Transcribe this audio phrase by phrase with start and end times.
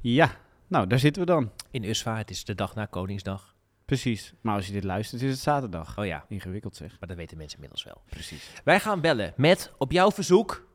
[0.00, 0.30] Ja,
[0.66, 1.50] nou, daar zitten we dan.
[1.70, 3.54] In Usva, het is de dag na Koningsdag.
[3.84, 4.32] Precies.
[4.40, 5.98] Maar als je dit luistert, is het zaterdag.
[5.98, 6.90] Oh ja, Ingewikkeld zeg.
[7.00, 8.02] maar dat weten mensen inmiddels wel.
[8.08, 8.50] Precies.
[8.64, 10.66] Wij gaan bellen met, op jouw verzoek,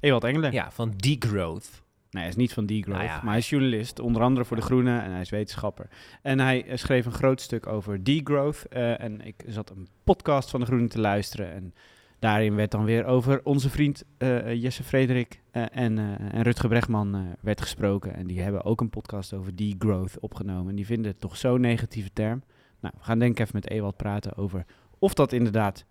[0.00, 0.52] Ewald Engelen.
[0.52, 1.82] ja, van Degrowth.
[2.10, 4.56] Nee, hij is niet van Degrowth, Nou ja, maar hij is journalist, onder andere voor
[4.56, 5.88] De Groene en hij is wetenschapper.
[6.22, 10.50] En hij eh, schreef een groot stuk over degrowth eh, en ik zat een podcast
[10.50, 11.74] van De Groene te luisteren en
[12.22, 16.68] daarin werd dan weer over onze vriend eh, Jesse Frederik eh, en, eh, en Rutger
[16.68, 18.14] Bregman werd gesproken.
[18.14, 21.60] En die hebben ook een podcast over degrowth opgenomen en die vinden het toch zo'n
[21.60, 22.42] negatieve term.
[22.80, 24.64] Nou, we gaan denk ik even met Ewald praten over
[24.98, 25.84] of dat inderdaad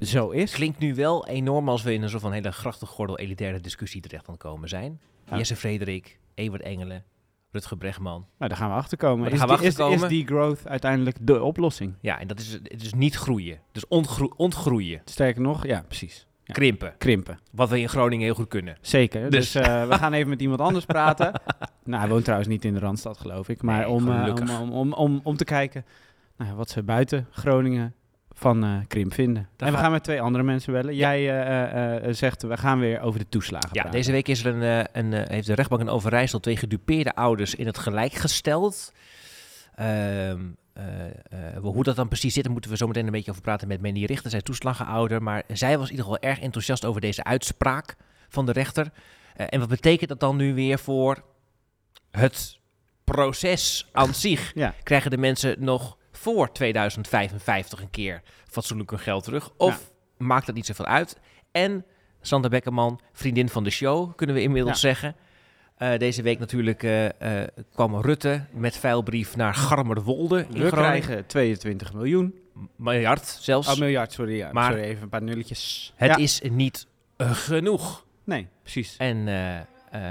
[0.00, 0.52] zo is.
[0.52, 4.24] Klinkt nu wel enorm als we in een soort van hele grachtengordel elitaire discussie terecht
[4.24, 5.00] van komen zijn.
[5.30, 5.36] Ja.
[5.36, 7.04] Jesse Frederik, Ewart Engelen,
[7.52, 8.26] Rutger Bregman.
[8.38, 9.30] Nou, daar gaan we achter komen.
[9.30, 11.94] Is, die- is, is degrowth uiteindelijk de oplossing?
[12.00, 13.58] Ja, en dat is, het is niet groeien.
[13.72, 16.26] Dus ontgro- ontgroeien, Sterker nog, ja, precies.
[16.44, 16.52] Ja.
[16.52, 16.94] krimpen.
[16.98, 17.38] Krimpen.
[17.52, 18.76] Wat we in Groningen heel goed kunnen.
[18.80, 19.30] Zeker.
[19.30, 21.32] Dus, Dus- eh, we gaan even met iemand anders praten.
[21.84, 23.62] nou, hij woont trouwens niet in de Randstad, geloof ik.
[23.62, 25.84] Maar Nee, om, eh, om, om, om, om, om te kijken
[26.36, 27.94] nou, wat ze buiten Groningen
[28.42, 29.48] van eh, krimp vinden.
[29.56, 30.94] En we ga- gaan met twee andere mensen bellen.
[30.94, 33.98] Jij eh, eh, zegt, we gaan weer over de toeslagen Ja, praten.
[33.98, 37.66] deze week is er een, een, heeft de rechtbank in Overijssel twee gedupeerde ouders in
[37.66, 38.92] het gelijk gesteld.
[39.74, 40.32] Eh,
[41.62, 43.82] hoe dat dan precies zit, daar moeten we zo meteen een beetje over praten met
[43.82, 44.30] Mandy Richter.
[44.30, 47.96] Zij toeslagenouder, maar zij was in ieder geval erg enthousiast over deze uitspraak
[48.28, 48.90] van de rechter.
[49.36, 51.22] En wat betekent dat dan nu weer voor
[52.10, 52.58] het
[53.04, 54.52] proces aan zich?
[54.54, 54.74] Ja.
[54.82, 59.50] Krijgen de mensen nog voor 2055 een keer fatsoenlijk hun geld terug?
[59.56, 61.18] Of maakt dat niet zoveel uit?
[61.52, 61.84] En
[62.20, 65.16] Sander Bekkerman, vriendin van de show, kunnen we inmiddels zeggen.
[65.76, 71.26] Eh, deze week natuurlijk eh, eh, kwam Rutte met vuilbrief naar Garmerwolde in We krijgen
[71.26, 72.34] 22 miljoen.
[72.76, 73.68] Miljard zelfs.
[73.68, 74.36] Oh, miljard, sorry.
[74.36, 74.52] Ja.
[74.52, 75.92] Maar- sorry, even een paar nulletjes.
[75.96, 76.16] het Ja.
[76.16, 76.86] is niet
[77.18, 78.06] genoeg.
[78.24, 78.96] Nee, precies.
[78.96, 79.24] En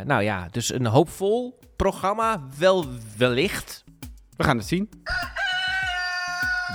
[0.06, 2.86] nou ja, dus een hoopvol programma, wel
[3.18, 3.84] wellicht.
[4.38, 4.90] We gaan het zien.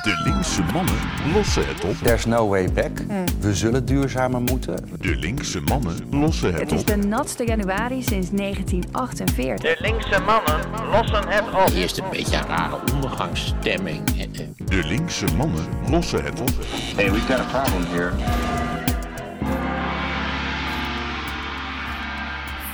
[0.02, 0.94] De linkse mannen
[1.34, 1.94] lossen het op.
[2.02, 2.91] There's no way back.
[3.40, 4.89] We zullen duurzamer moeten.
[5.01, 6.86] De linkse mannen lossen het Het is op.
[6.86, 9.77] de natste januari sinds 1948.
[9.77, 11.70] De linkse mannen lossen het op.
[11.74, 14.05] Eerst een beetje een rare ondergangsstemming.
[14.64, 16.51] De linkse mannen lossen het op.
[16.96, 18.13] Hey, we've got a problem here.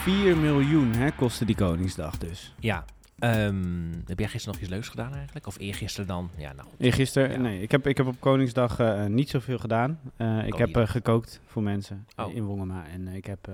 [0.03, 2.55] 4 miljoen hè, kostte die Koningsdag dus.
[2.59, 2.85] Ja.
[3.23, 5.47] Ehm, heb jij gisteren nog iets leuks gedaan eigenlijk?
[5.47, 6.31] Of eergisteren dan?
[6.37, 6.81] Ja, nou goed.
[6.81, 7.39] Eergisteren, Ja.
[7.39, 10.01] nee, ik heb, ik heb op Koningsdag eh, niet zoveel gedaan.
[10.17, 12.35] Eh, ik heb eh, gekookt voor mensen Oh.
[12.35, 12.85] in Wongema.
[12.93, 13.49] En ik heb,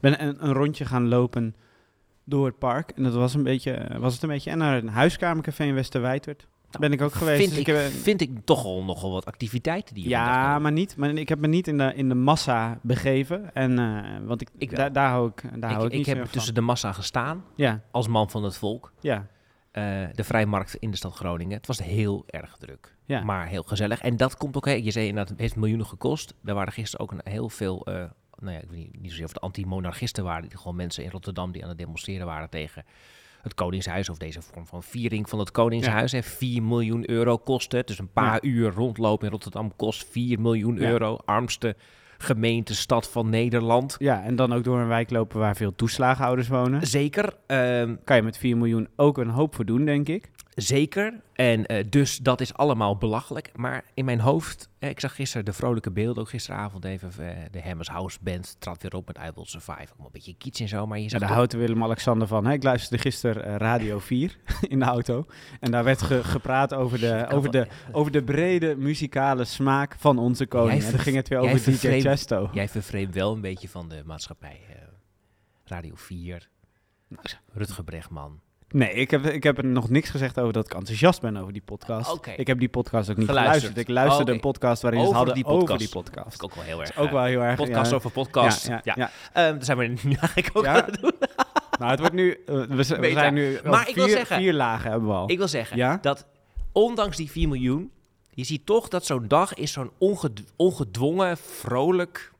[0.00, 1.54] ben een, een rondje gaan lopen
[2.24, 2.90] door het park.
[2.90, 4.50] En dat was, een beetje, was het een beetje...
[4.50, 6.46] En naar een huiskamercafé in Westerwijdwerd.
[6.70, 7.38] Nou, ben ik ook geweest.
[7.38, 10.58] Vind, dus ik, ik heb- vind ik toch al nogal wat activiteiten die je ja,
[10.58, 10.96] maar niet.
[10.96, 13.54] Maar ik heb me niet in de, in de massa begeven.
[13.54, 16.60] En, eh, want ik, daar, hou ik, daar hou ik, ik, niet heb tussen de
[16.60, 18.92] massa gestaan Ja, als man van het volk.
[19.00, 19.26] ja,
[19.70, 19.82] eh,
[20.14, 21.56] de vrijmarkt in de stad Groningen.
[21.56, 23.22] Het was heel erg druk, ja.
[23.22, 24.00] maar heel gezellig.
[24.00, 26.34] En dat komt ook, hè, je zei inderdaad, het heeft miljoenen gekost.
[26.44, 27.94] Er waren gisteren ook een, heel veel, eh,
[28.38, 31.10] nou ja, ik weet niet, niet zozeer of de anti-monarchisten waren, die gewoon mensen in
[31.10, 32.84] Rotterdam die aan het demonstreren waren tegen
[33.42, 36.12] het Koningshuis of deze vorm van viering van het Koningshuis.
[36.12, 36.22] Hè.
[36.22, 37.86] 4 miljoen euro kost het.
[37.86, 40.90] Dus een paar uur rondlopen in Rotterdam kost 4 miljoen Ja.
[40.90, 41.18] euro.
[41.24, 41.76] Armste
[42.18, 43.96] gemeente, stad van Nederland.
[43.98, 46.86] ja, en dan ook door een wijk lopen waar veel toeslagenouders wonen.
[46.86, 47.34] Zeker.
[47.46, 50.30] ehm, Kan je met 4 miljoen ook een hoop voor doen, denk ik.
[50.54, 51.20] Zeker.
[51.32, 53.50] En eh, dus dat is allemaal belachelijk.
[53.56, 57.36] Maar in mijn hoofd, eh, ik zag gisteren de vrolijke beelden, ook gisteravond even, eh,
[57.50, 59.92] de Hammers House Band trad weer op met I Will Survive.
[59.98, 62.46] Ook een beetje kiets en zo, maar je Ja, zag daar toch- houdt Willem-Alexander van.
[62.46, 62.52] Hè?
[62.52, 64.36] Ik luisterde gisteren Radio 4
[64.68, 65.26] in de auto.
[65.60, 70.18] En daar werd ge- gepraat over de, over, de, over de brede muzikale smaak van
[70.18, 70.82] onze koning.
[70.82, 72.50] En dan ging het weer over DJ vervreemd- Chesto.
[72.52, 74.60] Jij vervreemdt wel een beetje van de maatschappij.
[75.64, 76.48] Radio 4,
[77.52, 78.40] Rutger Bregman.
[78.72, 81.52] Nee, ik heb, ik heb er nog niks gezegd over dat ik enthousiast ben over
[81.52, 82.12] die podcast.
[82.12, 82.30] Oké.
[82.30, 83.58] Ik heb die podcast ook niet Geluisterd.
[83.60, 83.88] geluisterd.
[83.88, 84.32] Ik luisterde Oké.
[84.32, 85.92] een podcast waarin ze Over het hadden die over podcast.
[85.92, 86.24] die podcast.
[86.24, 86.96] Dat is ook wel heel erg.
[86.98, 87.56] Ook wel heel erg...
[87.56, 87.96] podcast ja.
[87.96, 88.66] over podcast.
[88.66, 89.10] Ja, Ja, ja, ja.
[89.42, 91.12] Ehm, daar zijn we nu eigenlijk ook aan het doen.
[91.78, 92.30] Nou, het wordt nu...
[92.46, 93.58] eh, we, zijn nu...
[93.64, 95.30] Maar op ik wil vier, zeggen- vier lagen hebben we al.
[95.30, 95.98] Ik wil zeggen Ja?
[96.02, 96.26] dat
[96.72, 97.90] ondanks die 4 miljoen,
[98.30, 102.32] je ziet toch dat zo'n dag is zo'n onged- ongedwongen, vrolijk,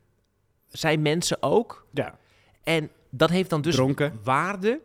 [0.68, 1.86] zijn mensen ook.
[1.92, 2.18] Ja.
[2.64, 4.18] En dat heeft dan dus Dronken.
[4.24, 4.80] waarde.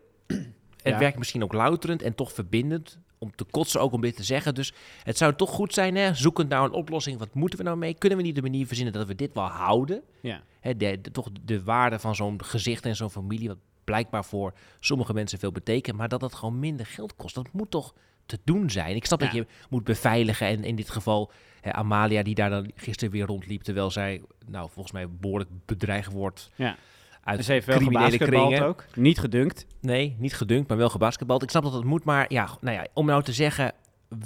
[0.86, 1.00] Het Ja.
[1.00, 2.98] werkt misschien ook louterend en toch verbindend.
[3.18, 4.54] Om te kotsen ook om dit te zeggen.
[4.54, 4.72] Dus
[5.02, 7.18] het zou toch goed zijn, hè, zoekend naar een oplossing.
[7.18, 7.94] Wat moeten we nou mee?
[7.94, 10.02] Kunnen we niet de manier verzinnen dat we dit wel houden?
[10.20, 10.42] Ja.
[10.60, 14.52] Hè, de, de- toch de waarde van zo'n gezicht en zo'n familie, wat blijkbaar voor
[14.80, 17.34] sommige mensen veel betekent, maar dat het gewoon minder geld kost.
[17.34, 17.94] Dat moet toch
[18.26, 18.96] te doen zijn.
[18.96, 21.30] Ik snap dat je moet beveiligen en in dit geval
[21.60, 26.12] hè, Amalia die daar dan gisteren weer rondliep, terwijl zij, nou volgens mij behoorlijk bedreigd
[26.12, 26.76] wordt Ja.
[27.26, 28.62] Uit ze heeft wel criminele kringen.
[28.66, 28.84] ook.
[28.94, 29.66] Niet gedunkt.
[29.80, 31.42] Nee, niet gedunkt, maar wel gebasketbald.
[31.42, 33.72] Ik snap dat het moet, maar ja, nou ja, om nou te zeggen,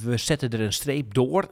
[0.02, 1.50] we zetten er een streep door.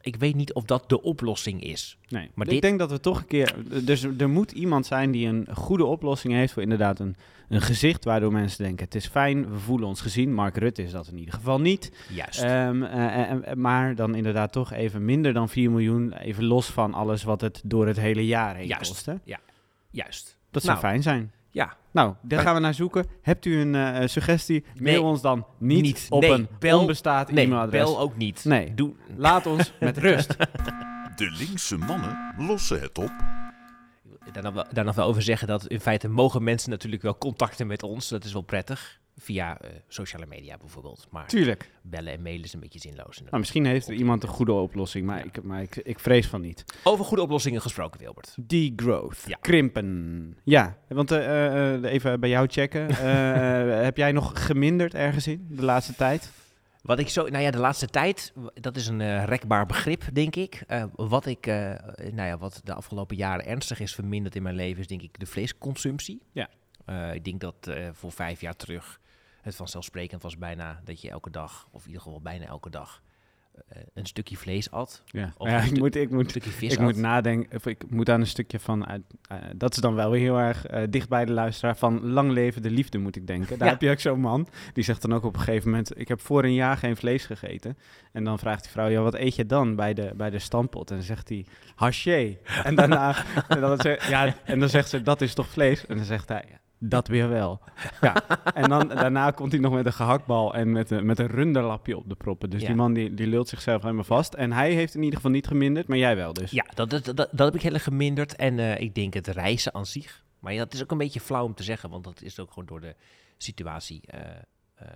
[0.00, 1.98] Ik weet niet of dat de oplossing is.
[2.08, 3.54] Nee, Maar ik dit- denk dat we toch een keer...
[3.84, 7.16] Dus er moet iemand zijn die een goede oplossing heeft voor inderdaad een,
[7.48, 8.84] een gezicht waardoor mensen denken...
[8.84, 10.34] het is fijn, we voelen ons gezien.
[10.34, 11.92] Mark Rutte is dat in ieder geval niet.
[12.08, 12.42] Juist.
[12.42, 16.12] Ehm, eh, eh, eh, maar dan inderdaad toch even minder dan 4 miljoen.
[16.12, 18.90] Even los van alles wat het door het hele jaar heen Juist.
[18.90, 19.06] kost.
[19.06, 19.14] hè?
[19.90, 20.36] Juist.
[20.54, 21.32] Dat zou Nou, fijn zijn.
[21.50, 23.06] Ja, Nou, daar gaan we naar zoeken.
[23.22, 24.64] Hebt u een eh, suggestie?
[24.78, 25.10] Mail Nee.
[25.10, 26.06] ons dan niet, Niet.
[26.10, 27.80] op Nee, een bel- nee, e-mailadres.
[27.82, 28.44] bel ook niet.
[28.44, 28.74] Nee.
[28.74, 30.36] Doe, Laat ons met rust.
[31.16, 33.12] De linkse mannen lossen het op.
[34.32, 37.18] daar, nog wel, daar nog wel over zeggen dat in feite mogen mensen natuurlijk wel
[37.18, 38.08] contacten met ons.
[38.08, 39.00] Dat is wel prettig.
[39.18, 41.06] Via eh, sociale media bijvoorbeeld.
[41.10, 41.70] Maar Tuurlijk.
[41.82, 43.20] bellen en mailen is een beetje zinloos.
[43.20, 46.40] Nou, misschien heeft er iemand een goede oplossing, maar, ik, maar ik, ik vrees van
[46.40, 46.64] niet.
[46.84, 48.34] Over goede oplossingen gesproken, Wilbert.
[48.40, 49.22] Degrowth.
[49.26, 49.38] Ja.
[49.40, 50.36] Krimpen.
[50.44, 52.94] Ja, want eh, eh, even bij jou checken.
[53.84, 56.30] Heb jij nog geminderd ergens in de laatste tijd?
[56.82, 60.62] Wat ik zo, nou ja, de laatste tijd, dat is een rekbaar begrip, denk ik.
[60.94, 64.86] Wat ik, nou ja, wat de afgelopen jaren ernstig is verminderd in mijn leven, is
[64.86, 66.22] denk ik de vleesconsumptie.
[66.32, 66.48] Ja.
[67.12, 69.00] Ik denk dat voor vijf jaar terug
[69.44, 73.02] het vanzelfsprekend was bijna dat je elke dag, of in ieder geval bijna elke dag,
[73.68, 75.02] eh, een stukje vlees at.
[75.06, 76.84] Ja, Of ja ik, moet, ik, moet, stukje vis ik at.
[76.84, 77.56] moet nadenken.
[77.56, 78.86] Of ik moet aan een stukje van.
[78.86, 81.76] eh, dat is dan wel weer heel erg eh, dicht bij de luisteraar.
[81.76, 83.58] Van lang leven de liefde, moet ik denken.
[83.58, 83.72] Daar Ja.
[83.72, 84.48] heb je ook zo'n man.
[84.72, 87.26] Die zegt dan ook op een gegeven moment: Ik heb voor een jaar geen vlees
[87.26, 87.78] gegeten.
[88.12, 90.90] En dan vraagt die vrouw: Ja, wat eet je dan bij de, bij de stampot?
[90.90, 92.38] En dan zegt hij: Haché.
[92.64, 93.16] En daarna.
[93.48, 95.86] en, dan zegt, ja, en dan zegt ze: Dat is toch vlees?
[95.86, 97.60] En dan zegt hij: "Ja, Dat weer wel.
[98.00, 98.14] Ja.
[98.54, 101.96] En dan, daarna komt hij nog met een gehaktbal en met een, met een runderlapje
[101.96, 102.50] op de proppen.
[102.50, 102.66] Dus Ja.
[102.66, 104.34] die man die, die lult zichzelf helemaal vast.
[104.34, 106.50] En hij heeft in ieder geval niet geminderd, maar jij wel dus.
[106.50, 108.36] Ja, dat, dat, dat, dat heb ik heel erg geminderd.
[108.36, 110.24] En eh, ik denk het reizen aan zich.
[110.38, 112.48] Maar ja, dat is ook een beetje flauw om te zeggen, want dat is ook
[112.48, 112.94] gewoon door de
[113.38, 114.20] situatie eh,
[114.74, 114.86] eh,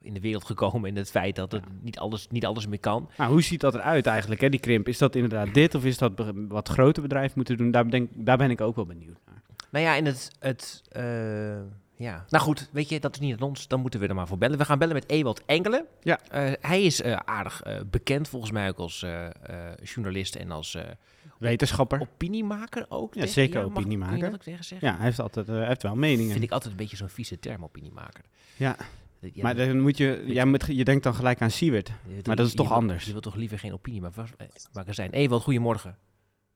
[0.00, 0.90] in de wereld gekomen.
[0.90, 3.10] En het feit dat het niet, alles, niet alles meer kan.
[3.16, 4.88] Nou, hoe ziet dat eruit eigenlijk, hè, die krimp?
[4.88, 6.12] Is dat inderdaad dit of is dat
[6.48, 7.70] wat grote bedrijven moeten doen?
[7.70, 9.42] Daar, denk, daar ben ik ook wel benieuwd naar.
[9.70, 10.30] Nou ja, en het...
[10.38, 11.60] het eh,
[11.96, 12.24] ja.
[12.28, 13.68] Nou goed, weet je, dat is niet aan ons.
[13.68, 14.58] Dan moeten we er maar voor bellen.
[14.58, 15.84] We gaan bellen met Ewald Engelen.
[16.02, 16.18] Ja.
[16.30, 19.32] Eh, hij is eh, aardig eh, bekend volgens mij ook als eh, eh,
[19.82, 20.82] journalist en als eh,
[21.38, 22.00] Wetenschapper.
[22.00, 23.14] opiniemaker ook.
[23.14, 23.68] Ja, denk zeker ik.
[23.68, 24.14] mag- opiniemaker.
[24.14, 24.88] Kun je dat ook tegen zeggen?
[24.88, 26.32] Ja, hij heeft altijd eh, hij heeft wel meningen.
[26.32, 28.24] Vind ik altijd een beetje zo'n vieze term, opiniemaker.
[28.56, 28.76] Ja.
[29.20, 31.90] Ja, maar dan moet je, jij moet, je denkt dan gelijk aan Siewert.
[32.26, 33.04] Maar dat is toch je anders?
[33.04, 34.28] Je wilt toch liever geen opiniemaker
[34.90, 35.10] zijn.
[35.10, 35.96] Ewald, goedemorgen.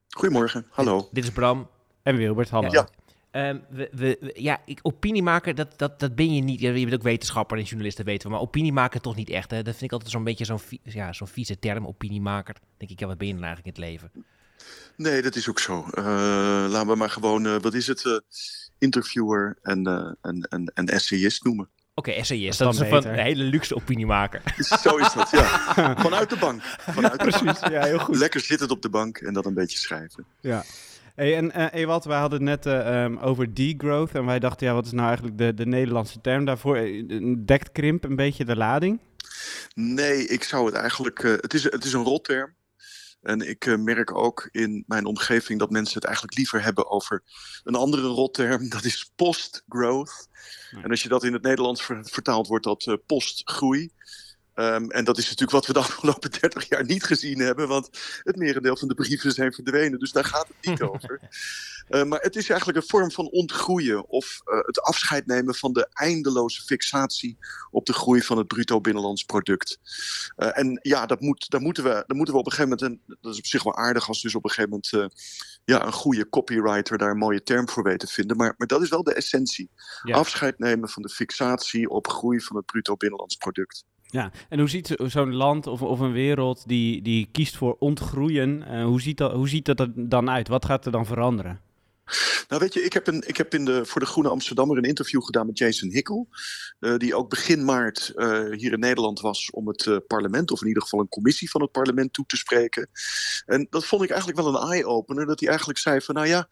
[0.08, 1.08] Goedemorgen, hallo.
[1.12, 1.68] Dit is Bram.
[2.02, 2.68] En Wilbert, hallo.
[2.70, 2.88] Ja.
[3.32, 6.60] Ehm, we, we, we- ja, ik, opiniemaker, dat, dat, dat ben je niet.
[6.60, 8.32] Ja, je bent ook wetenschapper en journalist, dat weten we.
[8.34, 9.50] Maar opiniemaker toch niet echt.
[9.50, 9.56] Hè?
[9.62, 12.54] Dat vind ik altijd zo'n beetje zo'n ja, zo'n vieze term, opiniemaker.
[12.54, 14.10] Dan denk ik, ja, wat ben je dan eigenlijk in het leven?
[14.96, 15.86] Nee, dat is ook zo.
[15.94, 16.04] Eh,
[16.68, 18.18] laten we maar gewoon, eh, wat is het, eh,
[18.78, 21.68] interviewer en, eh, en, en, en essayist noemen.
[21.94, 23.18] Oké, essayist, Dat dat is een, van, beter.
[23.18, 24.42] een hele luxe opiniemaker.
[24.82, 25.44] Zo is dat, ja.
[26.06, 26.62] Vanuit de bank.
[26.62, 27.42] Vanuit de bank.
[27.42, 28.16] Precies, ja, heel goed.
[28.16, 30.24] Lekker zittend op de bank en dat een beetje schrijven.
[30.40, 30.64] Ja.
[31.14, 34.14] Hey, en eh Ewald, wij hadden het net ehm, over degrowth.
[34.14, 36.76] En wij dachten, ja, wat is nou eigenlijk de, de Nederlandse term daarvoor?
[36.76, 39.00] Eh, Dekt krimp een beetje de lading?
[39.74, 42.54] Nee, ik zou het eigenlijk, het, is, het is een rotterm.
[43.22, 47.22] En ik merk ook in mijn omgeving dat mensen het eigenlijk liever hebben over
[47.64, 48.68] een andere rotterm.
[48.68, 50.28] Dat is post-growth.
[50.70, 53.90] En als je dat in het Nederlands ver- vertaalt, wordt dat eh, postgroei.
[54.54, 57.88] Ehm, en dat is natuurlijk wat we de afgelopen 30 jaar niet gezien hebben, want
[58.22, 59.98] het merendeel van de brieven zijn verdwenen.
[59.98, 61.20] Dus daar gaat het niet over.
[61.88, 65.72] Eh, maar het is eigenlijk een vorm van ontgroeien of eh, het afscheid nemen van
[65.72, 67.38] de eindeloze fixatie
[67.70, 69.78] op de groei van het bruto binnenlands product.
[70.36, 73.00] Eh, en ja, dat moet, daar, moeten we, daar moeten we op een gegeven moment,
[73.08, 75.18] en dat is op zich wel aardig als dus op een gegeven moment eh,
[75.64, 78.36] ja, een goede copywriter daar een mooie term voor weet te vinden.
[78.36, 79.70] Maar, maar dat is wel de essentie.
[80.02, 80.16] Ja.
[80.16, 83.84] Afscheid nemen van de fixatie op groei van het bruto binnenlands product.
[84.12, 87.76] Ja, en hoe ziet zo- zo'n land of, of een wereld die, die kiest voor
[87.78, 90.48] ontgroeien, eh, hoe, ziet dat, hoe ziet dat er dan uit?
[90.48, 91.60] Wat gaat er dan veranderen?
[92.48, 94.82] Nou weet je, ik heb, een, ik heb in de, voor de Groene Amsterdammer een
[94.82, 96.28] interview gedaan met Jason Hickel.
[96.78, 100.66] eh, die ook begin maart eh, hier in Nederland was om het parlement, of in
[100.68, 102.88] ieder geval een commissie van het parlement toe te spreken.
[103.46, 105.26] En dat vond ik eigenlijk wel een eye-opener.
[105.26, 106.48] Dat hij eigenlijk zei van nou ja,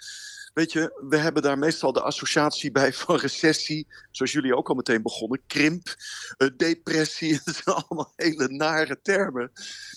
[0.52, 3.86] weet je, we hebben daar meestal de associatie bij van recessie.
[4.10, 5.42] Zoals jullie ook al meteen begonnen.
[5.46, 5.94] Krimp,
[6.36, 7.34] eh, depressie.
[7.44, 9.50] Het zijn allemaal hele nare termen.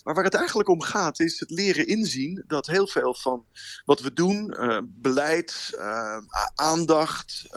[0.03, 3.45] Maar waar het eigenlijk om gaat is het leren inzien dat heel veel van
[3.85, 6.17] wat we doen, eh, beleid, eh,
[6.55, 7.47] aandacht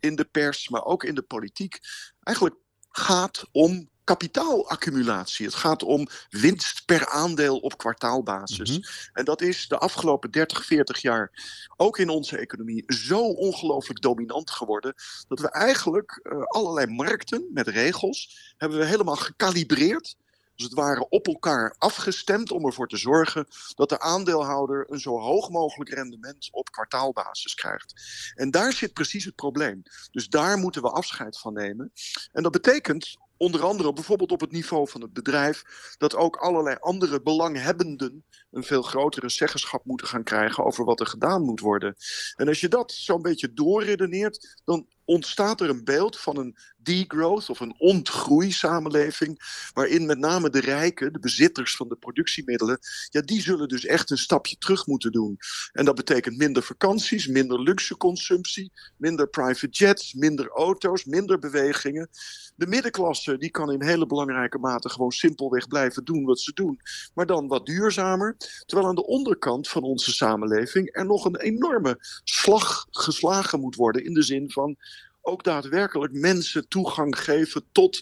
[0.00, 1.78] in de pers, maar ook in de politiek,
[2.22, 2.56] eigenlijk
[2.90, 5.46] gaat om kapitaalaccumulatie.
[5.46, 8.70] Het gaat om winst per aandeel op kwartaalbasis.
[8.70, 8.88] Mhm.
[9.12, 11.30] En dat is de afgelopen 30, 40 jaar
[11.76, 14.94] ook in onze economie zo ongelooflijk dominant geworden.
[15.28, 20.16] dat we eigenlijk eh, allerlei markten met regels hebben we helemaal gekalibreerd.
[20.54, 25.18] Dus het ware op elkaar afgestemd om ervoor te zorgen dat de aandeelhouder een zo
[25.18, 27.94] hoog mogelijk rendement op kwartaalbasis krijgt.
[28.34, 29.82] En daar zit precies het probleem.
[30.10, 31.92] Dus daar moeten we afscheid van nemen.
[32.32, 35.64] En dat betekent onder andere bijvoorbeeld op het niveau van het bedrijf
[35.98, 41.06] dat ook allerlei andere belanghebbenden een veel grotere zeggenschap moeten gaan krijgen over wat er
[41.06, 41.96] gedaan moet worden.
[42.36, 47.50] En als je dat zo'n beetje doorredeneert, dan ontstaat er een beeld van een degrowth
[47.50, 49.40] of een ontgroeisamenleving,
[49.74, 52.78] waarin met name de rijken, de bezitters van de productiemiddelen,
[53.08, 55.38] ja, die zullen dus echt een stapje terug moeten doen.
[55.72, 62.10] En dat betekent minder vakanties, minder luxe consumptie, minder private jets, minder auto's, minder bewegingen.
[62.56, 66.80] De middenklasse die kan in hele belangrijke mate gewoon simpelweg blijven doen wat ze doen,
[67.14, 68.36] maar dan wat duurzamer.
[68.66, 74.04] Terwijl aan de onderkant van onze samenleving er nog een enorme slag geslagen moet worden
[74.04, 74.76] in de zin van
[75.22, 78.00] ook daadwerkelijk mensen toegang geven tot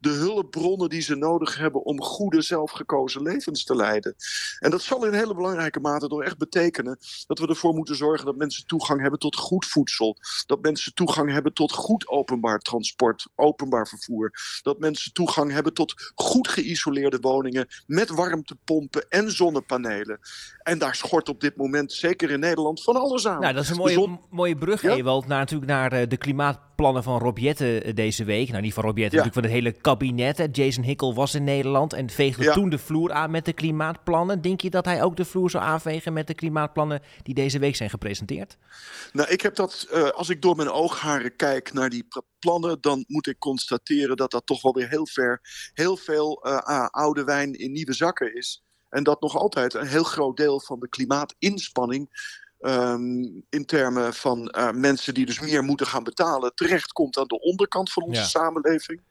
[0.00, 4.14] de hulpbronnen die ze nodig hebben om goede zelfgekozen levens te leiden.
[4.58, 8.26] En dat zal in hele belangrijke mate door echt betekenen dat we ervoor moeten zorgen
[8.26, 13.28] dat mensen toegang hebben tot goed voedsel, dat mensen toegang hebben tot goed openbaar transport,
[13.34, 20.20] openbaar vervoer, dat mensen toegang hebben tot goed geïsoleerde woningen met warmtepompen en zonnepanelen.
[20.62, 23.40] En daar schort op dit moment, zeker in Nederland, van alles aan.
[23.40, 24.94] Nou, dat is een mooie, zon- mooie brug, Ja?
[24.94, 26.16] Ewald, naar, natuurlijk naar eh, de
[26.60, 28.48] klimaatplannen van Rob Jetten eh, deze week.
[28.50, 29.24] Nou, niet van Rob Jetten, Ja.
[29.24, 30.56] natuurlijk van het hele kabinet.
[30.56, 32.52] Jason Hickel was in Nederland en veegde Ja.
[32.52, 34.40] toen de vloer aan met de klimaatplannen.
[34.42, 37.76] Denk je dat hij ook de vloer zou aanvegen met de klimaatplannen die deze week
[37.76, 38.56] zijn gepresenteerd?
[39.12, 42.06] Nou, ik heb dat, eh, als ik door mijn oogharen kijk naar die
[42.38, 45.40] plannen, dan moet ik constateren dat dat toch wel weer heel ver,
[45.74, 48.62] heel veel eh, oude wijn in nieuwe zakken is.
[48.88, 52.08] En dat nog altijd een heel groot deel van de klimaatinspanning.
[52.60, 57.40] Ehm, in termen van eh, mensen die dus meer moeten gaan betalen, terechtkomt aan de
[57.40, 58.26] onderkant van onze Ja.
[58.26, 59.02] samenleving.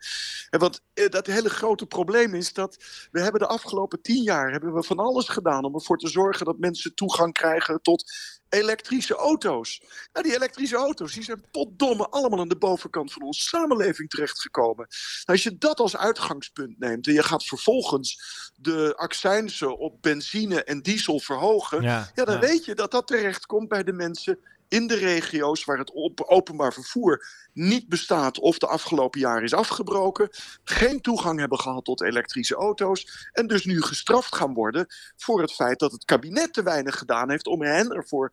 [0.49, 4.51] En wat eh, dat hele grote probleem is dat we hebben de afgelopen tien jaar
[4.51, 8.03] hebben we van alles gedaan om ervoor te zorgen dat mensen toegang krijgen tot
[8.49, 9.81] elektrische auto's.
[10.13, 14.87] Nou, die elektrische auto's die zijn potdomme allemaal aan de bovenkant van onze samenleving terechtgekomen.
[14.87, 18.21] Nou, als je dat als uitgangspunt neemt en je gaat vervolgens
[18.55, 22.39] de accijnsen op benzine en diesel verhogen, ja, dan ja.
[22.39, 24.39] weet je dat dat terechtkomt bij de mensen
[24.69, 29.53] in de regio's waar het op openbaar vervoer niet bestaat of de afgelopen jaren is
[29.53, 30.29] afgebroken,
[30.63, 34.85] geen toegang hebben gehad tot elektrische auto's en dus nu gestraft gaan worden
[35.15, 38.31] voor het feit dat het kabinet te weinig gedaan heeft om hen ervoor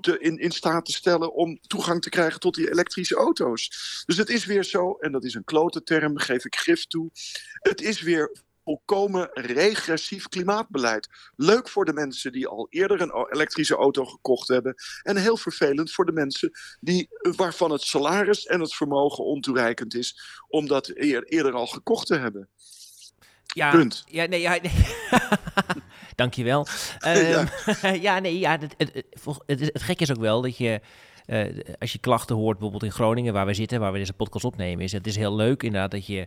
[0.00, 3.70] te, in, in staat te stellen om toegang te krijgen tot die elektrische auto's.
[4.06, 7.10] Dus het is weer zo, en dat is een klote term, geef ik gif toe,
[7.60, 11.08] het is weer volkomen regressief klimaatbeleid.
[11.36, 14.74] Leuk voor de mensen die al eerder een elektrische auto gekocht hebben.
[15.02, 20.20] En heel vervelend voor de mensen die, waarvan het salaris en het vermogen ontoereikend is.
[20.48, 22.48] om dat eer- eerder al gekocht te hebben.
[23.44, 24.04] Ja, Punt.
[24.06, 24.72] Ja, nee, ja, nee.
[26.14, 26.66] Dankjewel.
[26.98, 27.46] Ehm
[28.06, 28.18] ja.
[28.18, 30.80] nee, ja, het, het, het, volg- het, het gekke is ook wel dat je,
[31.26, 34.44] eh, als je klachten hoort, bijvoorbeeld in Groningen, waar we zitten, waar we deze podcast
[34.44, 36.26] opnemen, is het is heel leuk inderdaad dat je,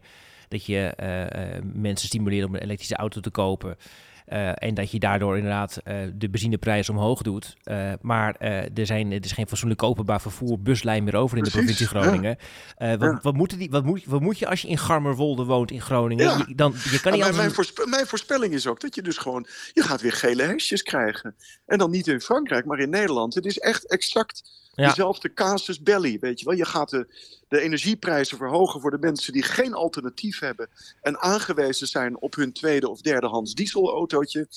[0.50, 3.78] dat je eh, eh, mensen stimuleert om een elektrische auto te kopen.
[4.26, 5.82] Eh, en dat je daardoor inderdaad
[6.14, 7.58] de benzineprijs omhoog doet.
[8.02, 11.88] Maar er, zijn, er is geen fatsoenlijk openbaar vervoer buslijn meer over in de provincie
[11.88, 12.38] Groningen.
[12.78, 13.20] Wat, Ja.
[13.22, 16.26] wat, moeten die, wat, moet, wat moet je als je in Garmerwolde woont in Groningen?
[16.26, 16.46] Ja.
[16.48, 17.38] Je, dan, je kan niet mijn, anders...
[17.38, 19.48] mijn, voorspe- mijn voorspelling is ook dat je dus gewoon...
[19.74, 21.36] je gaat weer gele hesjes krijgen.
[21.66, 23.34] En dan niet in Frankrijk, maar in Nederland.
[23.34, 24.42] Het is echt exact
[24.74, 24.88] Ja.
[24.88, 26.56] dezelfde casus belli, weet je wel.
[26.56, 27.08] Je gaat de,
[27.48, 30.70] de energieprijzen verhogen voor de mensen die geen alternatief hebben...
[31.02, 34.48] en aangewezen zijn op hun tweede of derdehands dieselautootje.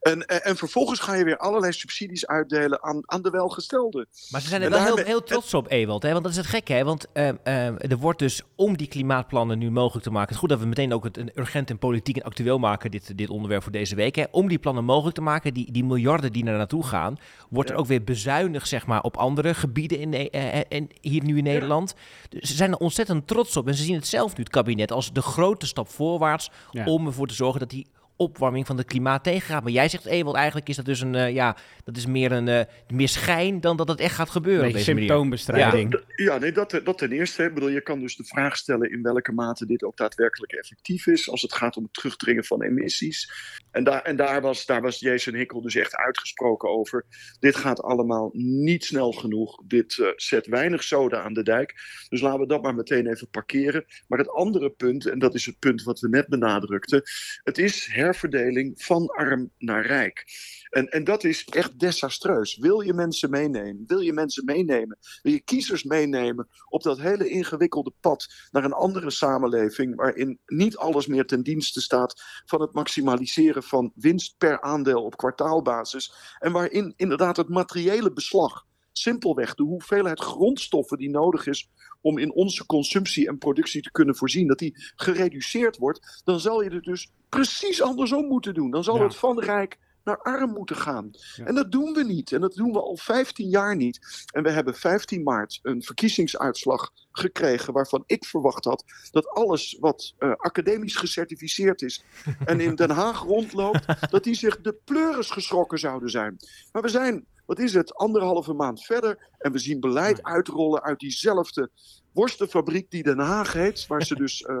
[0.00, 4.06] En, en, en vervolgens ga je weer allerlei subsidies uitdelen aan, aan de welgestelden.
[4.30, 6.02] Maar ze zijn er wel heel, heel trots op, Ewald.
[6.02, 6.12] Hè?
[6.12, 6.84] Want dat is het gekke, hè?
[6.84, 10.26] Want ehm, ehm, er wordt dus om die klimaatplannen nu mogelijk te maken...
[10.26, 12.90] Het is goed dat we meteen ook het een urgent en politiek en actueel maken...
[12.90, 14.14] dit, dit onderwerp voor deze week.
[14.14, 14.24] Hè?
[14.30, 17.18] Om die plannen mogelijk te maken, die, die miljarden die naar naartoe gaan...
[17.50, 21.24] wordt er ook weer bezuinigd, zeg maar, op andere gebieden in, eh, eh, en hier
[21.24, 21.94] nu in Nederland.
[22.28, 23.66] Dus ze zijn er ontzettend trots op.
[23.68, 26.50] En ze zien het zelf nu, het kabinet, als de grote stap voorwaarts...
[26.70, 26.84] Ja.
[26.84, 27.86] om ervoor te zorgen dat die
[28.18, 29.62] opwarming van het klimaat tegengaat.
[29.62, 31.14] Maar jij zegt, Ewald, eigenlijk is dat dus een...
[31.14, 34.62] eh, ja, dat is meer een eh, meer schijn dan dat het echt gaat gebeuren
[34.62, 36.00] Een op beetje deze symptoombestrijding.
[36.16, 37.44] Ja, nee, dat, dat ten eerste.
[37.44, 41.06] Ik bedoel, je kan dus de vraag stellen in welke mate dit ook daadwerkelijk effectief
[41.06, 41.30] is.
[41.30, 43.32] Als het gaat om het terugdringen van emissies.
[43.78, 47.06] En, daar, en daar, was, daar was Jason Hickel dus echt uitgesproken over.
[47.40, 49.62] Dit gaat allemaal niet snel genoeg.
[49.66, 51.74] Dit eh, zet weinig zoden aan de dijk.
[52.08, 53.84] Dus laten we dat maar meteen even parkeren.
[54.08, 57.02] Maar het andere punt, en dat is het punt wat we net benadrukten.
[57.42, 60.24] Het is herverdeling van arm naar rijk.
[60.70, 62.56] En, en dat is echt desastreus.
[62.56, 63.84] Wil je mensen meenemen?
[63.86, 64.98] Wil je mensen meenemen?
[65.22, 70.76] Wil je kiezers meenemen op dat hele ingewikkelde pad naar een andere samenleving waarin niet
[70.76, 76.52] alles meer ten dienste staat van het maximaliseren van winst per aandeel op kwartaalbasis en
[76.52, 81.70] waarin inderdaad het materiële beslag simpelweg de hoeveelheid grondstoffen die nodig is
[82.00, 86.62] om in onze consumptie en productie te kunnen voorzien, dat die gereduceerd wordt, dan zal
[86.62, 88.70] je het dus precies andersom moeten doen.
[88.70, 89.02] Dan zal Ja.
[89.02, 91.10] het van rijk naar arm moeten gaan.
[91.36, 91.44] Ja.
[91.44, 92.32] En dat doen we niet.
[92.32, 94.26] En dat doen we al 15 jaar niet.
[94.32, 100.14] En we hebben 15 maart een verkiezingsuitslag gekregen waarvan ik verwacht had dat alles wat
[100.18, 102.04] eh, academisch gecertificeerd is
[102.44, 106.36] en in Den Haag rondloopt, dat die zich de pleuris geschrokken zouden zijn.
[106.72, 110.98] Maar we zijn, wat is het, anderhalve maand verder en we zien beleid uitrollen uit
[110.98, 111.70] diezelfde
[112.12, 114.60] worstenfabriek die Den Haag heet, waar ze dus eh,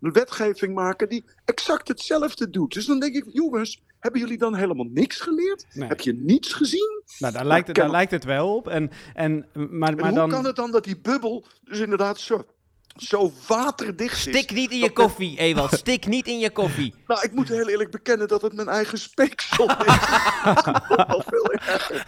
[0.00, 2.74] een wetgeving maken die exact hetzelfde doet.
[2.74, 5.66] Dus dan denk ik, jongens, hebben jullie dan helemaal niks geleerd?
[5.72, 5.88] Nee.
[5.88, 7.02] Heb je niets gezien?
[7.18, 8.68] Nou, daar, lijkt het, daar lijkt het wel op.
[8.68, 10.28] En, en, maar, En maar hoe dan...
[10.28, 12.44] kan het dan dat die bubbel dus inderdaad zo,
[13.02, 14.20] zo waterdicht is?
[14.34, 15.72] Stik niet in je koffie, Ewald.
[15.72, 16.94] Stik niet in je koffie.
[17.06, 19.84] Nou, ik moet heel eerlijk bekennen dat het mijn eigen speeksel is.
[20.88, 22.06] Wel veel erger.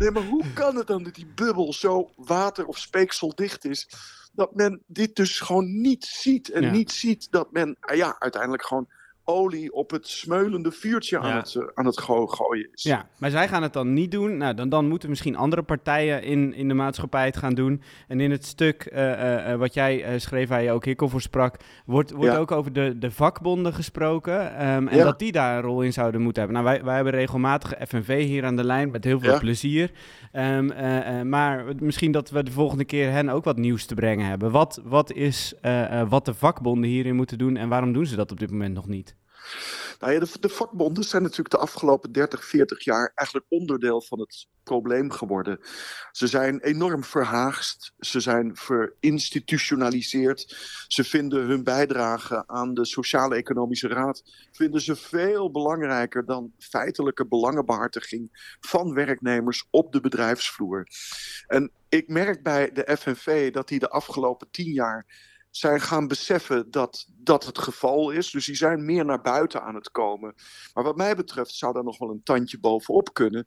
[0.00, 3.88] Nee, maar hoe kan het dan dat die bubbel zo water- of speekseldicht is?
[4.32, 6.50] Dat men dit dus gewoon niet ziet.
[6.50, 6.70] En Ja.
[6.70, 8.88] niet ziet dat men ja, uiteindelijk gewoon
[9.28, 12.82] olie op het smeulende vuurtje aan het, eh, aan het go- gooien is.
[12.82, 14.36] Ja, maar zij gaan het dan niet doen.
[14.36, 17.82] Nou, dan, dan moeten misschien andere partijen in, in de maatschappij het gaan doen.
[18.08, 21.56] En in het stuk eh, eh, wat jij schreef, waar je ook Hikkel voor sprak,
[21.86, 22.38] wordt, wordt Ja.
[22.38, 24.56] ook over de, de vakbonden gesproken.
[24.56, 25.04] ehm, en Ja.
[25.04, 26.62] dat die daar een rol in zouden moeten hebben.
[26.62, 29.90] Nou, wij, wij hebben regelmatig FNV hier aan de lijn met heel veel plezier.
[30.32, 33.94] Ehm, eh, eh, maar misschien dat we de volgende keer hen ook wat nieuws te
[33.94, 34.50] brengen hebben.
[34.50, 35.54] Wat, wat is
[36.08, 38.86] wat de vakbonden hierin moeten doen en waarom doen ze dat op dit moment nog
[38.86, 39.16] niet?
[39.98, 44.20] Nou ja, de, de vakbonden zijn natuurlijk de afgelopen 30, 40 jaar eigenlijk onderdeel van
[44.20, 45.60] het probleem geworden.
[46.12, 50.56] Ze zijn enorm verhaagst, ze zijn verinstitutionaliseerd.
[50.88, 58.56] Ze vinden hun bijdrage aan de Sociaal-Economische Raad vinden ze veel belangrijker dan feitelijke belangenbehartiging
[58.60, 60.86] van werknemers op de bedrijfsvloer.
[61.46, 65.06] En ik merk bij de FNV dat die de afgelopen tien jaar
[65.50, 68.30] zijn gaan beseffen dat dat het geval is.
[68.30, 70.34] Dus die zijn meer naar buiten aan het komen.
[70.72, 73.46] Maar wat mij betreft zou daar nog wel een tandje bovenop kunnen.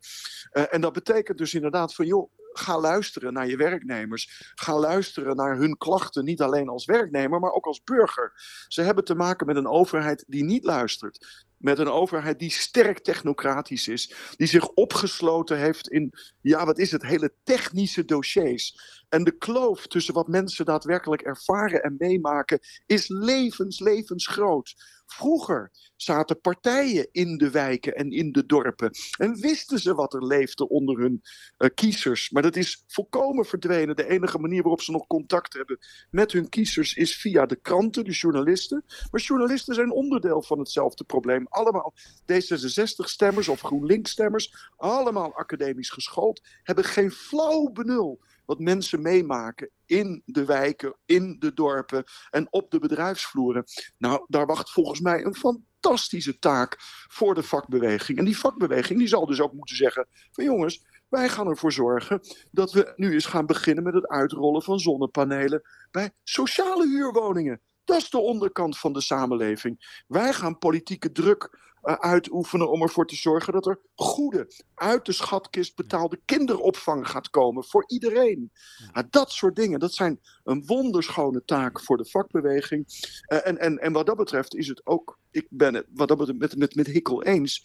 [0.49, 2.31] Eh, en dat betekent dus inderdaad van joh.
[2.53, 4.51] Ga luisteren naar je werknemers.
[4.55, 8.33] Ga luisteren naar hun klachten, niet alleen als werknemer, maar ook als burger.
[8.67, 11.45] Ze hebben te maken met een overheid die niet luistert.
[11.61, 14.13] Met een overheid die sterk technocratisch is.
[14.35, 18.75] Die zich opgesloten heeft in, ja, wat is het, hele technische dossiers.
[19.09, 24.73] En de kloof tussen wat mensen daadwerkelijk ervaren en meemaken is levens, levensgroot.
[25.13, 30.25] Vroeger zaten partijen in de wijken en in de dorpen en wisten ze wat er
[30.25, 31.21] leefde onder hun
[31.57, 32.29] eh, kiezers.
[32.29, 33.95] Maar dat is volkomen verdwenen.
[33.95, 38.03] De enige manier waarop ze nog contact hebben met hun kiezers is via de kranten,
[38.03, 38.83] de journalisten.
[39.11, 41.47] Maar journalisten zijn onderdeel van hetzelfde probleem.
[41.49, 41.93] Allemaal
[42.33, 48.19] D66-stemmers of GroenLinks-stemmers, allemaal academisch geschoold, hebben geen flauw benul
[48.51, 53.63] wat mensen meemaken in de wijken, in de dorpen en op de bedrijfsvloeren.
[53.97, 58.17] Nou, daar wacht volgens mij een fantastische taak voor de vakbeweging.
[58.17, 62.21] En die vakbeweging die zal dus ook moeten zeggen van jongens, wij gaan ervoor zorgen
[62.51, 65.61] dat we nu eens gaan beginnen met het uitrollen van zonnepanelen
[65.91, 67.61] bij sociale huurwoningen.
[67.83, 70.03] Dat is de onderkant van de samenleving.
[70.07, 75.11] Wij gaan politieke druk uh, uitoefenen om ervoor te zorgen dat er goede, uit de
[75.11, 78.51] schatkist betaalde kinderopvang gaat komen voor iedereen.
[78.93, 82.85] Nou, dat soort dingen, dat zijn een wonderschone taak voor de vakbeweging.
[83.27, 86.17] Uh, en, en, en wat dat betreft is het ook, ik ben het wat dat
[86.17, 87.63] betreft met, met, met Hikkel eens.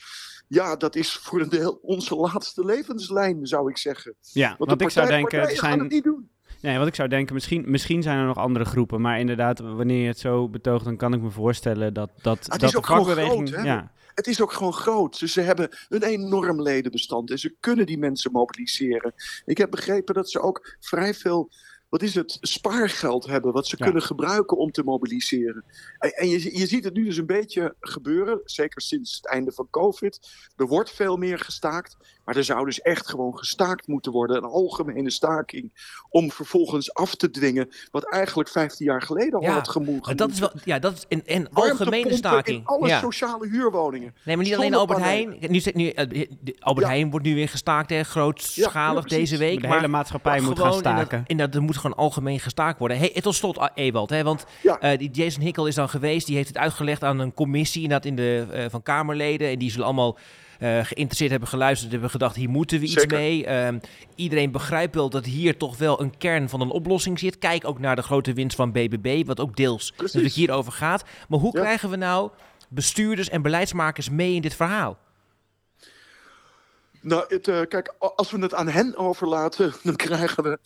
[0.48, 4.14] Ja, dat is voor een deel onze laatste levenslijn, zou ik zeggen.
[4.32, 5.78] Ja, want, want ik zou denken, het zijn...
[5.78, 6.30] het niet doen.
[6.60, 9.00] Nee, wat ik zou denken, misschien, misschien zijn er nog andere groepen.
[9.00, 12.60] Maar inderdaad, wanneer je het zo betoogt, dan kan ik me voorstellen dat, dat, het
[12.60, 13.48] dat de vakbeweging...
[13.48, 13.92] Groot, ja.
[14.16, 15.18] Het is ook gewoon groot.
[15.18, 19.14] Dus ze hebben een enorm ledenbestand en ze kunnen die mensen mobiliseren.
[19.44, 21.50] Ik heb begrepen dat ze ook vrij veel
[21.88, 23.84] wat is het, spaargeld hebben, wat ze Ja.
[23.84, 25.64] kunnen gebruiken om te mobiliseren.
[25.98, 29.52] En, en je, je ziet het nu dus een beetje gebeuren, zeker sinds het einde
[29.52, 30.30] van COVID.
[30.56, 34.36] Er wordt veel meer gestaakt, maar er zou dus echt gewoon gestaakt moeten worden.
[34.36, 35.72] Een algemene staking,
[36.10, 40.06] om vervolgens af te dwingen wat eigenlijk 15 jaar geleden al Ja, had gemoed.
[40.06, 42.58] Maar dat is wel, ja, dat is een, een algemene staking.
[42.58, 43.00] in alle ja.
[43.00, 44.14] sociale huurwoningen.
[44.24, 44.98] Nee, maar niet alleen Albert.
[44.98, 45.36] Heijn.
[45.40, 46.92] Nu, zit- nu, eh, Albert Ja.
[46.92, 49.60] Heijn wordt nu weer gestaakt, hè, grootschalig deze week.
[49.60, 51.24] De maar hele maatschappij moet gaan staken.
[51.26, 52.98] En dat, er moet gewoon algemeen gestaakt worden.
[52.98, 54.78] Hey, tot slot, Ewald, hè, want Ja.
[54.80, 56.26] eh, die Jason Hickel is dan geweest.
[56.26, 59.48] Die heeft het uitgelegd aan een commissie inderdaad in de, eh, van Kamerleden.
[59.48, 60.18] En die zullen allemaal
[60.58, 61.92] eh, geïnteresseerd hebben geluisterd.
[61.92, 63.18] Hebben gedacht, hier moeten we iets Zeker.
[63.18, 63.46] mee.
[63.46, 63.78] Ehm,
[64.14, 67.38] iedereen begrijpt wel dat hier toch wel een kern van een oplossing zit.
[67.38, 70.02] Kijk ook naar de grote winst van BBB, wat ook deels Precies.
[70.14, 71.04] natuurlijk hierover gaat.
[71.28, 71.60] Maar hoe Ja.
[71.60, 72.30] krijgen we nou
[72.68, 74.98] bestuurders en beleidsmakers mee in dit verhaal?
[77.00, 80.58] Nou, het, kijk, als we het aan hen overlaten, dan krijgen we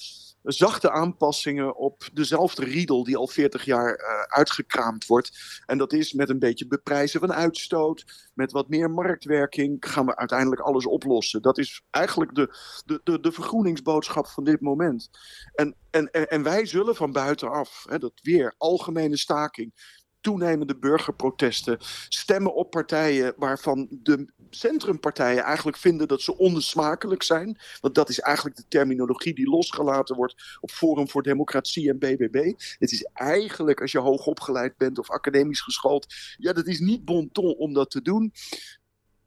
[0.43, 5.63] zachte aanpassingen op dezelfde riedel die al 40 jaar eh, uitgekraamd wordt.
[5.67, 10.17] En dat is met een beetje beprijzen van uitstoot, met wat meer marktwerking gaan we
[10.17, 11.43] uiteindelijk alles oplossen.
[11.43, 15.11] Dat is eigenlijk de, de, de, de vergroeningsboodschap van dit moment.
[15.55, 21.79] En, en, en, wij zullen van buitenaf, hè, dat weer algemene staking, toenemende burgerprotesten,
[22.09, 27.59] stemmen op partijen waarvan de centrumpartijen eigenlijk vinden dat ze onsmakelijk zijn.
[27.81, 32.53] Want dat is eigenlijk de terminologie die losgelaten wordt op Forum voor Democratie en BBB.
[32.79, 37.05] Het is eigenlijk, als je hoog opgeleid bent of academisch geschoold, ja, dat is niet
[37.05, 38.33] bon ton om dat te doen.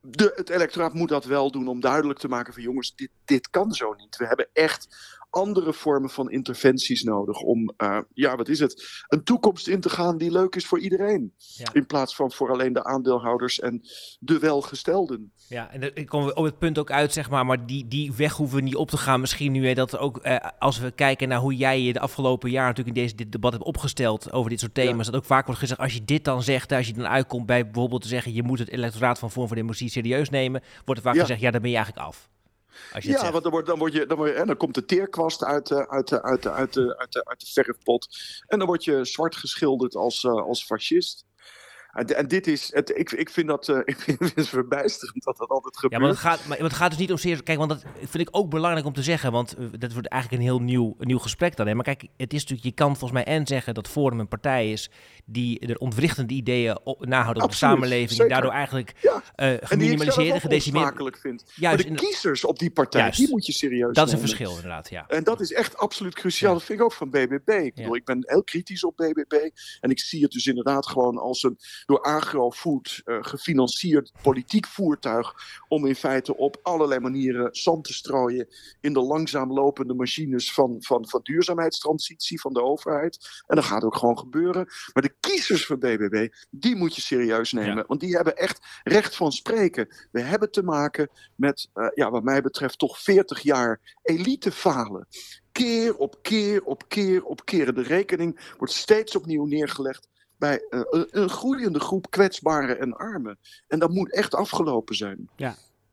[0.01, 3.49] De, het electoraat moet dat wel doen om duidelijk te maken van jongens, dit, dit
[3.49, 4.17] kan zo niet.
[4.17, 4.87] We hebben echt
[5.33, 9.89] andere vormen van interventies nodig om, eh, ja, wat is het, een toekomst in te
[9.89, 11.33] gaan die leuk is voor iedereen.
[11.37, 11.65] Ja.
[11.73, 13.81] In plaats van voor alleen de aandeelhouders en
[14.19, 15.31] de welgestelden.
[15.47, 18.33] Ja, en komen we op het punt ook uit, zeg maar, maar die, die weg
[18.33, 19.19] hoeven we niet op te gaan.
[19.19, 22.49] Misschien nu, hè, dat ook, eh, als we kijken naar hoe jij je de afgelopen
[22.49, 25.45] jaar natuurlijk in deze, dit debat hebt opgesteld over dit soort thema's, dat ook vaak
[25.45, 28.33] wordt gezegd, als je dit dan zegt, als je dan uitkomt bij bijvoorbeeld te zeggen,
[28.33, 31.21] je moet het electoraat van Vorm voor Democratie serieus nemen, wordt er vaak Ja.
[31.21, 32.31] gezegd, ja, dan ben je eigenlijk af.
[32.93, 34.57] Als je het Ja, want dan, wordt, dan, word je, dan, word je, en dan
[34.57, 37.45] komt de teerkwast uit, de- uit, de- uit, de- uit, de- uit, de- uit de
[37.63, 38.07] verfpot.
[38.47, 41.25] En dan word je zwart geschilderd als, eh, als fascist.
[41.93, 45.37] En, en dit is, het, ik, ik vind dat eh, ik vind het verbijsterend dat
[45.37, 46.01] dat altijd Ja, gebeurt.
[46.01, 47.43] maar het, gaat, maar het gaat dus niet om serieus.
[47.43, 49.31] Kijk, want dat vind ik ook belangrijk om te zeggen.
[49.31, 51.67] Want eh, dat wordt eigenlijk een heel nieuw, een nieuw gesprek dan.
[51.67, 51.73] Hè.
[51.75, 54.71] Maar kijk, het is natuurlijk, je kan volgens mij en zeggen dat Forum een partij
[54.71, 54.89] is
[55.25, 58.09] die er ontwrichtende ideeën op, nahouden op de samenleving.
[58.09, 58.31] En zeker.
[58.31, 60.83] daardoor eigenlijk Ja, en die ik zelf geminimaliseerd en ook gedecimeerd.
[60.83, 61.43] onsmakelijk vind.
[61.55, 63.17] Juist, maar de kiezers op die partij, Juist.
[63.17, 64.35] die moet je serieus dat is een nemen.
[64.35, 65.07] verschil inderdaad, ja.
[65.07, 66.53] En dat is echt absoluut cruciaal.
[66.53, 67.49] Dat vind ik ook van BBB.
[67.49, 69.49] Ik, bedoel, ik ben heel kritisch op BBB.
[69.79, 75.33] En ik zie het dus inderdaad gewoon als een door agrofood eh, gefinancierd politiek voertuig.
[75.67, 78.47] Om in feite op allerlei manieren zand te strooien
[78.81, 83.43] in de langzaam lopende machines van, van, van duurzaamheidstransitie van de overheid.
[83.47, 84.67] En dat gaat ook gewoon gebeuren.
[84.93, 87.75] Maar de kiezers van BBB, die moet je serieus nemen.
[87.75, 87.83] Ja.
[87.87, 89.87] Want die hebben echt recht van spreken.
[90.11, 95.07] We hebben te maken met, eh, ja, wat mij betreft, toch 40 jaar elitefalen
[95.51, 97.73] keer op keer op keer op keer.
[97.73, 103.37] De rekening wordt steeds opnieuw neergelegd bij eh, een, groeiende groep kwetsbaren en armen.
[103.67, 105.29] En dat moet echt afgelopen zijn.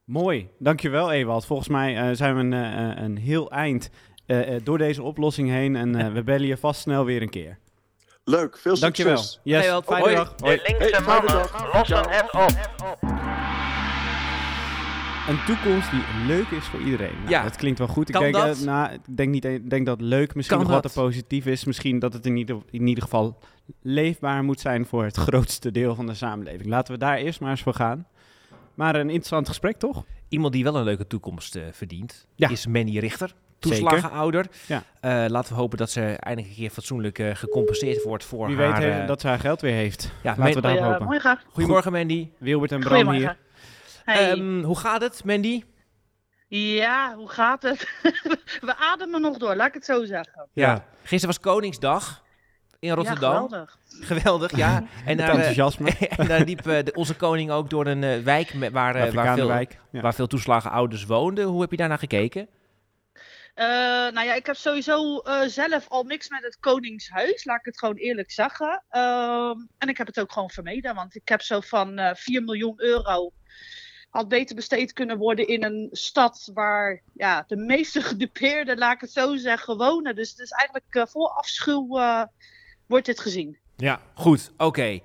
[0.05, 1.47] Mooi, dankjewel Ewald.
[1.47, 3.91] Volgens mij eh, zijn we een, een heel eind
[4.63, 7.59] door deze oplossing heen en we bellen je vast snel weer een keer.
[8.25, 8.81] Leuk, veel succes.
[8.81, 9.25] Dankjewel.
[9.43, 10.15] Yes, Ewald, fijne hoi.
[10.15, 10.35] dag.
[10.35, 10.57] De Hoi.
[10.67, 13.09] linkse Hey, fijne mannen lossen het op.
[15.29, 17.15] Een toekomst die leuk is voor iedereen.
[17.19, 17.43] Nou, Ja.
[17.43, 18.09] Dat klinkt wel goed.
[18.09, 18.59] Ik denk, dat?
[18.59, 21.05] eh, nou, ik denk, niet, ik denk dat leuk misschien Kan nog wat dat?
[21.05, 21.65] positief is.
[21.65, 23.39] Misschien dat het in ieder, in ieder geval
[23.83, 26.69] leefbaar moet zijn voor het grootste deel van de samenleving.
[26.69, 28.07] Laten we daar eerst maar eens voor gaan.
[28.75, 30.05] Maar een interessant gesprek, toch?
[30.29, 32.49] Iemand die wel een leuke toekomst eh, verdient, Ja.
[32.49, 33.35] is Manny Richter.
[33.61, 34.47] Toeslagenouder.
[34.67, 34.83] Ja.
[35.01, 38.57] Eh, laten we hopen dat ze eindelijk een keer fatsoenlijk eh, gecompenseerd wordt voor Wie
[38.57, 38.81] haar...
[38.81, 40.11] weet eh, dat ze haar geld weer heeft.
[40.23, 40.97] ja, Laten we daarop hopen.
[41.07, 41.39] Goedemorgen.
[41.53, 42.29] Goedemorgen Mandy.
[42.39, 43.37] Wilbert en Bram hier.
[44.05, 44.31] Hey.
[44.33, 45.63] Ehm, hoe gaat het, Mandy?
[46.49, 47.89] ja, hoe gaat het?
[48.61, 50.49] We ademen nog door, laat ik het zo zeggen.
[50.53, 52.23] Ja, Gisteren was Koningsdag
[52.79, 53.33] in Rotterdam.
[53.33, 53.79] Ja, geweldig.
[54.01, 54.77] Geweldig, ja.
[55.05, 55.91] En daar, eh, enthousiasme.
[56.17, 59.49] en daar liep de- onze koning ook door een wijk met, waar, waar, veel.
[59.51, 59.67] Ja.
[59.91, 61.45] waar veel toeslagen ouders woonden.
[61.45, 62.49] Hoe heb je daarnaar gekeken?
[63.61, 63.67] Eh,
[64.13, 67.79] nou ja, ik heb sowieso eh, zelf al niks met het Koningshuis, laat ik het
[67.79, 68.85] gewoon eerlijk zeggen.
[68.89, 72.43] Ehm, en ik heb het ook gewoon vermeden, want ik heb zo van eh 4
[72.43, 73.33] miljoen euro
[74.11, 79.01] had beter besteed kunnen worden in een stad waar ja, de meeste gedupeerden, laat ik
[79.01, 80.17] het zo zeggen, wonen.
[80.17, 82.23] Dus het is eigenlijk eh, vol afschuw eh,
[82.87, 83.59] wordt dit gezien.
[83.77, 84.53] Ja, goed.
[84.57, 84.83] Oké.
[84.83, 85.01] Eh,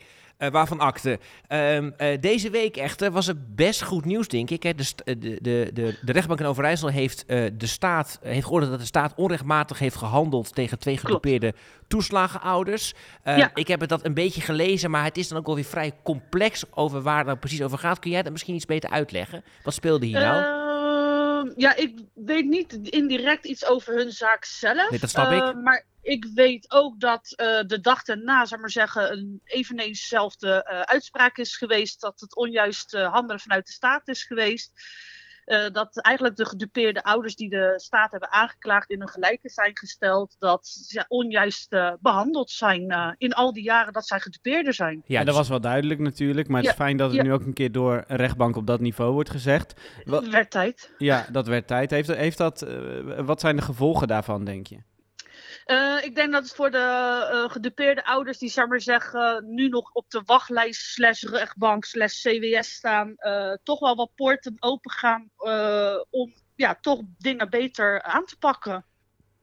[0.45, 1.19] Eh, waarvan akte.
[1.47, 4.63] Ehm, eh, deze week echter was het best goed nieuws, denk ik.
[4.63, 4.75] Hè.
[4.75, 8.71] De, eh, de, de, de, de rechtbank in Overijssel heeft, eh, de staat, heeft geoordeeld
[8.71, 11.53] dat de staat onrechtmatig heeft gehandeld tegen twee gedupeerde
[11.87, 12.93] toeslagenouders.
[13.23, 13.51] Ja.
[13.53, 15.93] Ik heb het dat een beetje gelezen, maar het is dan ook wel weer vrij
[16.03, 17.99] complex over waar het nou precies over gaat.
[17.99, 19.43] Kun jij dat misschien iets beter uitleggen?
[19.63, 20.43] Wat speelde hier nou?
[20.43, 24.89] Ehm, ja, ik weet niet indirect iets over hun zaak zelf.
[24.89, 25.61] Nee, dat snap ik.
[25.63, 30.63] Maar ik weet ook dat eh, de dag daarna, zeg maar zeggen, een eveneens dezelfde
[30.63, 32.01] eh, uitspraak is geweest.
[32.01, 34.71] Dat het onjuist eh, handelen vanuit de staat is geweest.
[35.45, 39.77] Eh, dat eigenlijk de gedupeerde ouders die de staat hebben aangeklaagd in hun gelijke zijn
[39.77, 40.35] gesteld.
[40.39, 45.03] Dat ze onjuist eh, behandeld zijn eh, in al die jaren dat zij gedupeerder zijn.
[45.05, 47.23] Ja, dat was wel duidelijk natuurlijk, maar het is fijn dat het ja.
[47.23, 49.73] nu ook een keer door een rechtbank op dat niveau wordt gezegd.
[50.03, 50.91] Wat, werd tijd.
[50.97, 51.91] ja, dat werd tijd.
[51.91, 52.65] Heeft, heeft dat,
[53.17, 54.77] wat zijn de gevolgen daarvan, denk je?
[55.65, 56.77] Eh, ik denk dat het voor de
[57.31, 62.21] eh, gedupeerde ouders die zeg maar zeggen, nu nog op de wachtlijst slash rechtbank slash
[62.21, 68.01] CWS staan, eh, toch wel wat poorten open gaan eh, om ja, toch dingen beter
[68.01, 68.85] aan te pakken.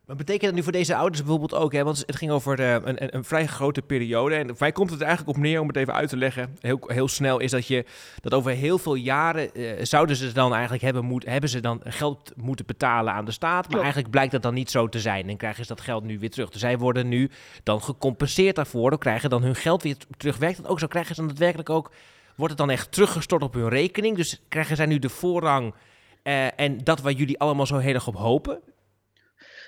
[0.06, 1.84] Maar betekent dat nu voor deze ouders bijvoorbeeld ook, hè?
[1.84, 4.34] want het ging over eh, een, een, een vrij grote periode.
[4.34, 6.80] En mij komt het er eigenlijk op neer, om het even uit te leggen, heel,
[6.86, 7.84] heel snel, is dat je
[8.20, 11.80] dat over heel veel jaren eh, zouden ze dan eigenlijk hebben, moet, hebben ze dan
[11.84, 13.52] geld moeten betalen aan de staat.
[13.52, 13.82] Maar Klopt.
[13.82, 15.28] eigenlijk blijkt dat dan niet zo te zijn.
[15.28, 16.50] En krijgen ze dat geld nu weer terug.
[16.50, 17.30] Dus zij worden nu
[17.62, 20.36] dan gecompenseerd daarvoor, dan krijgen dan hun geld weer terug.
[20.36, 20.86] Werkt dat ook zo?
[20.86, 21.90] Krijgen ze dan daadwerkelijk ook,
[22.36, 24.16] wordt het dan echt teruggestort op hun rekening?
[24.16, 25.74] Dus krijgen zij nu de voorrang
[26.22, 28.60] eh, en dat waar jullie allemaal zo heel erg op hopen?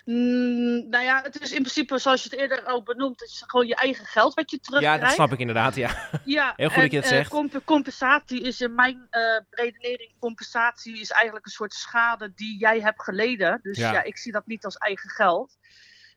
[0.04, 3.42] Mm, nou ja, het is in principe, zoals je het eerder al benoemd, het is
[3.46, 5.00] gewoon je eigen geld wat je terugkrijgt.
[5.00, 6.08] Ja, dat snap ik inderdaad, ja.
[6.24, 7.30] Ja, Heel goed dat je en, het eh, zegt.
[7.30, 12.80] comp- compensatie is in mijn eh redenering, compensatie is eigenlijk een soort schade die jij
[12.80, 13.58] hebt geleden.
[13.62, 13.92] Dus Ja.
[13.92, 15.56] ja, ik zie dat niet als eigen geld.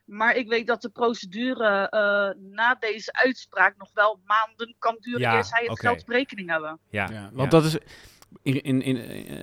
[0.06, 5.22] Maar ik weet dat de procedure eh, na deze uitspraak nog wel maanden kan duren
[5.22, 6.80] Ja, eer zij het geld op rekening hebben.
[6.90, 7.78] Ja, Ja, want dat is
[8.44, 8.98] in, in, in,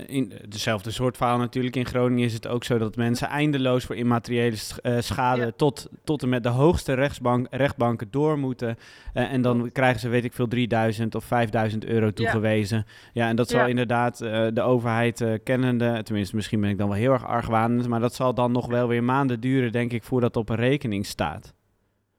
[0.09, 1.76] in dezelfde soort verhaal natuurlijk.
[1.76, 5.50] In Groningen is het ook zo dat mensen eindeloos voor immateriële eh, schade Ja.
[5.57, 8.76] tot, tot en met de hoogste rechtsbank, rechtbanken door moeten.
[9.12, 12.87] Eh, en dan krijgen ze, weet ik veel, 3000 of 5000 euro toegewezen.
[13.12, 13.66] Ja, en dat zal Ja.
[13.66, 17.88] inderdaad eh, de overheid eh, kennende, tenminste misschien ben ik dan wel heel erg argwanend,
[17.88, 20.57] maar dat zal dan nog wel weer maanden duren, denk ik, voordat dat op een
[20.64, 21.54] rekening staat.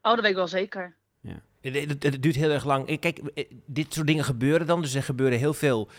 [0.02, 0.96] Oh, dat weet ik wel zeker.
[1.62, 2.88] Het, het- het duurt heel erg lang.
[2.88, 4.82] Eh, Kijk, eh, dit soort dingen gebeuren dan.
[4.82, 5.90] Dus er gebeuren heel veel.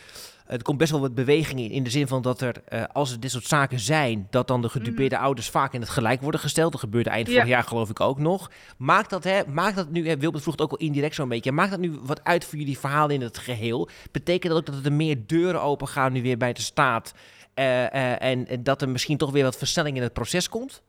[0.46, 1.70] Er komt best wel wat beweging in.
[1.70, 4.62] In de zin van dat er, eh, als er dit soort zaken zijn, dat dan
[4.62, 6.72] de gedupeerde ouders vaak in het gelijk worden gesteld.
[6.72, 7.34] Dat gebeurde eind Mhm.
[7.36, 7.40] Ja.
[7.42, 8.50] vorig jaar geloof ik ook nog.
[8.76, 11.52] Maakt dat, hè, maakt dat nu, hè, Wilbert vroeg het ook al indirect zo'n beetje.
[11.52, 13.88] Maakt dat nu wat uit voor jullie verhaal in het geheel?
[14.12, 17.12] Betekent dat ook dat er meer deuren open gaan nu weer bij de staat?
[17.54, 20.82] Eh, eh, en dat er misschien toch weer wat versnelling in het proces komt?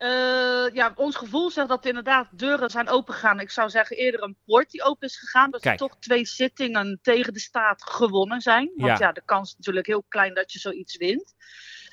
[0.00, 3.40] Eh, ja, ons gevoel zegt dat inderdaad deuren zijn opengegaan.
[3.40, 5.50] Ik zou zeggen eerder een poort die open is gegaan.
[5.50, 5.80] Dat Kijk.
[5.80, 8.72] er toch twee zittingen tegen de staat gewonnen zijn.
[8.76, 9.06] Want Ja.
[9.06, 11.34] ja, de kans is natuurlijk heel klein dat je zoiets wint.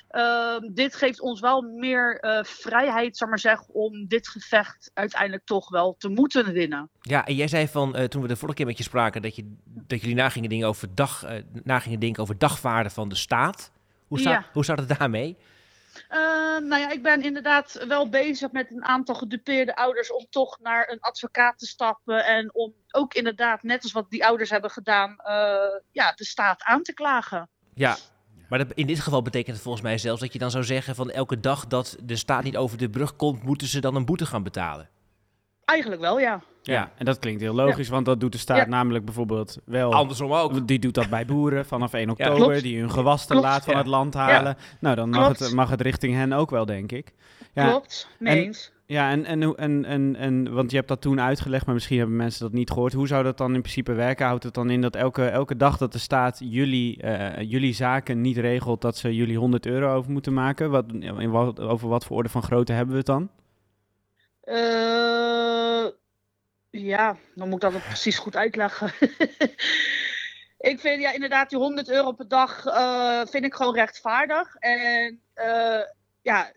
[0.08, 5.44] Ehm, dit geeft ons wel meer eh, vrijheid, zou maar zeggen, om dit gevecht uiteindelijk
[5.44, 6.90] toch wel te moeten winnen.
[7.00, 9.36] Ja, en jij zei van, eh, toen we de vorige keer met je spraken, dat,
[9.36, 11.24] je, dat jullie na gingen, dingen over dag,
[11.64, 13.72] na gingen denken over dagvaarden van de staat.
[14.06, 14.48] Hoe staat, Ja.
[14.52, 15.36] hoe staat het daarmee?
[16.08, 16.18] Eh,
[16.58, 20.88] nou ja, ik ben inderdaad wel bezig met een aantal gedupeerde ouders om toch naar
[20.90, 22.26] een advocaat te stappen.
[22.26, 26.62] En om ook inderdaad, net als wat die ouders hebben gedaan, eh, ja, de staat
[26.62, 27.48] aan te klagen.
[27.74, 27.96] Ja,
[28.48, 30.94] maar dat, in dit geval betekent het volgens mij zelfs dat je dan zou zeggen
[30.94, 34.04] van elke dag dat de staat niet over de brug komt, moeten ze dan een
[34.04, 34.88] boete gaan betalen.
[35.68, 36.40] Eigenlijk wel, ja.
[36.62, 38.66] Ja, en dat klinkt heel logisch, want dat doet de staat Ja.
[38.66, 39.92] namelijk bijvoorbeeld wel.
[39.92, 40.66] Andersom ook.
[40.66, 43.78] Die doet dat bij boeren vanaf 1 oktober, die hun gewas te laat van Ja.
[43.78, 44.56] het land halen.
[44.80, 45.38] Nou, dan mag Klopt.
[45.38, 47.12] het, mag het richting hen ook wel, denk ik.
[47.52, 48.72] Ja, Klopt, mee en- eens.
[48.86, 51.98] ja en, en, hoe- en, en, en, want je hebt dat toen uitgelegd, maar misschien
[51.98, 52.92] hebben mensen dat niet gehoord.
[52.92, 54.26] Hoe zou dat dan in principe werken?
[54.26, 58.20] Houdt het dan in dat elke, elke dag dat de staat jullie, eh, jullie zaken
[58.20, 60.70] niet regelt, dat ze jullie 100 euro over moeten maken?
[60.70, 63.28] Wat, in wat, over wat voor orde van grootte hebben we het dan?
[64.48, 65.86] Eh,
[66.70, 68.92] ja, dan moet ik dat precies goed uitleggen.
[70.70, 74.54] ik vind ja, inderdaad die 100 euro per dag eh, vind ik gewoon rechtvaardig.
[74.54, 75.80] En eh,
[76.22, 76.52] ja,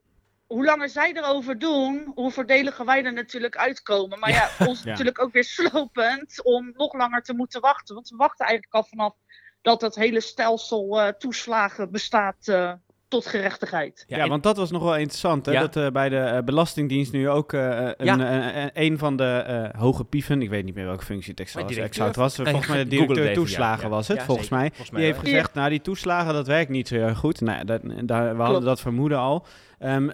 [0.47, 4.19] hoe langer zij erover doen, hoe voordeliger wij er natuurlijk uitkomen.
[4.19, 4.89] Maar ja, ons Ja.
[4.89, 7.95] natuurlijk ook weer slopend om nog langer te moeten wachten.
[7.95, 9.15] Want we wachten eigenlijk al vanaf
[9.61, 12.45] dat het hele stelsel toeslagen bestaat
[13.11, 14.03] tot gerechtigheid.
[14.07, 15.45] Ja, en- want dat was nog wel interessant.
[15.45, 15.51] Hè?
[15.51, 15.59] Ja.
[15.59, 18.69] Dat eh, bij de eh, Belastingdienst nu ook eh, een, Ja.
[18.73, 21.63] een van de eh, hoge pieven, ik weet niet meer welke functie het exact Maar
[21.65, 22.35] was, directeur exact was.
[22.49, 23.89] Volgens mij de directeur even, toeslagen Ja.
[23.89, 24.67] was het, Ja, volgens mij.
[24.67, 27.41] Volgens mij die heeft gezegd, nou die toeslagen, dat werkt niet zo heel goed.
[27.41, 28.63] Nou dat, daar, we hadden Klopt.
[28.65, 29.45] dat vermoeden al.
[29.79, 30.09] Ehm,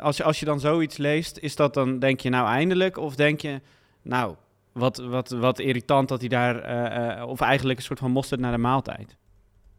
[0.00, 2.96] als, je, als je dan zoiets leest, is dat dan, denk je nou eindelijk?
[2.96, 3.60] Of denk je,
[4.02, 4.34] nou,
[4.72, 8.58] wat, wat, wat irritant dat hij daar, of eigenlijk een soort van mosterd naar de
[8.58, 9.16] maaltijd.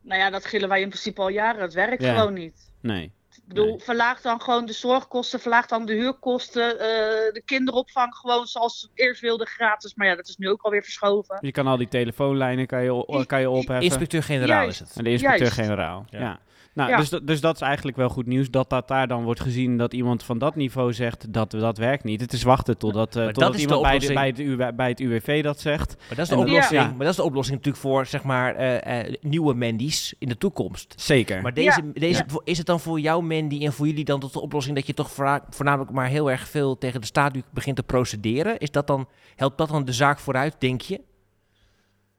[0.02, 1.62] Nou ja, dat gillen wij in principe al jaren.
[1.62, 2.16] Het werkt Ja.
[2.18, 2.72] gewoon niet.
[2.82, 3.12] Nee.
[3.36, 3.80] Ik bedoel, Nee.
[3.80, 6.88] verlaag dan gewoon de zorgkosten, verlaag dan de huurkosten, eh,
[7.34, 9.96] de kinderopvang gewoon zoals ze eerst wilden gratis.
[9.96, 11.38] Maar ja, dat is nu ook alweer verschoven.
[11.42, 13.82] Je kan al die telefoonlijnen kan je, kan je opheffen.
[13.86, 14.92] Inspecteur-generaal is het.
[14.96, 16.06] En de inspecteur-generaal.
[16.10, 16.40] Ja.
[16.74, 16.98] Nou, Ja.
[16.98, 19.78] Dus, dat- dus dat is eigenlijk wel goed nieuws dat dat daar dan wordt gezien
[19.78, 22.22] dat iemand van dat niveau zegt dat dat werkt niet.
[22.22, 24.76] Het is wachten totdat, eh dat totdat is de iemand bij, de, bij, het UW
[24.76, 25.96] bij het UWV dat zegt.
[25.98, 26.82] Maar dat is de En oplossing.
[26.82, 26.88] Ja.
[26.88, 30.38] Maar dat is de oplossing natuurlijk voor zeg maar eh, eh, nieuwe Mandy's in de
[30.38, 30.94] toekomst.
[30.98, 31.42] Zeker.
[31.42, 32.00] Maar deze, Ja.
[32.00, 34.88] deze, is het dan voor jou, Mandy, en voor jullie dan tot de oplossing dat
[34.88, 38.58] je toch voorna- voornamelijk maar heel erg veel tegen de staat begint te procederen?
[38.60, 41.02] Is dat dan, helpt dat dan de zaak vooruit, denk je?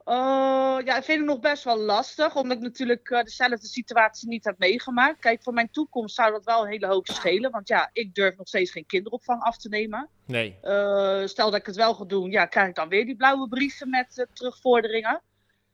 [0.03, 4.27] Oh, ja, ik vind het nog best wel lastig, omdat ik natuurlijk eh, dezelfde situatie
[4.27, 5.19] niet heb meegemaakt.
[5.19, 8.37] Kijk, voor mijn toekomst zou dat wel een hele hoop schelen, want ja, ik durf
[8.37, 10.09] nog steeds geen kinderopvang af te nemen.
[10.25, 10.57] Nee.
[10.61, 13.47] Eh, stel dat ik het wel ga doen, ja, krijg ik dan weer die blauwe
[13.47, 15.21] brieven met eh, terugvorderingen.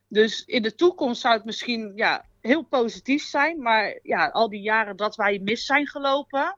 [0.07, 4.61] Dus in de toekomst zou het misschien ja, heel positief zijn, maar ja, al die
[4.61, 6.57] jaren dat wij mis zijn gelopen,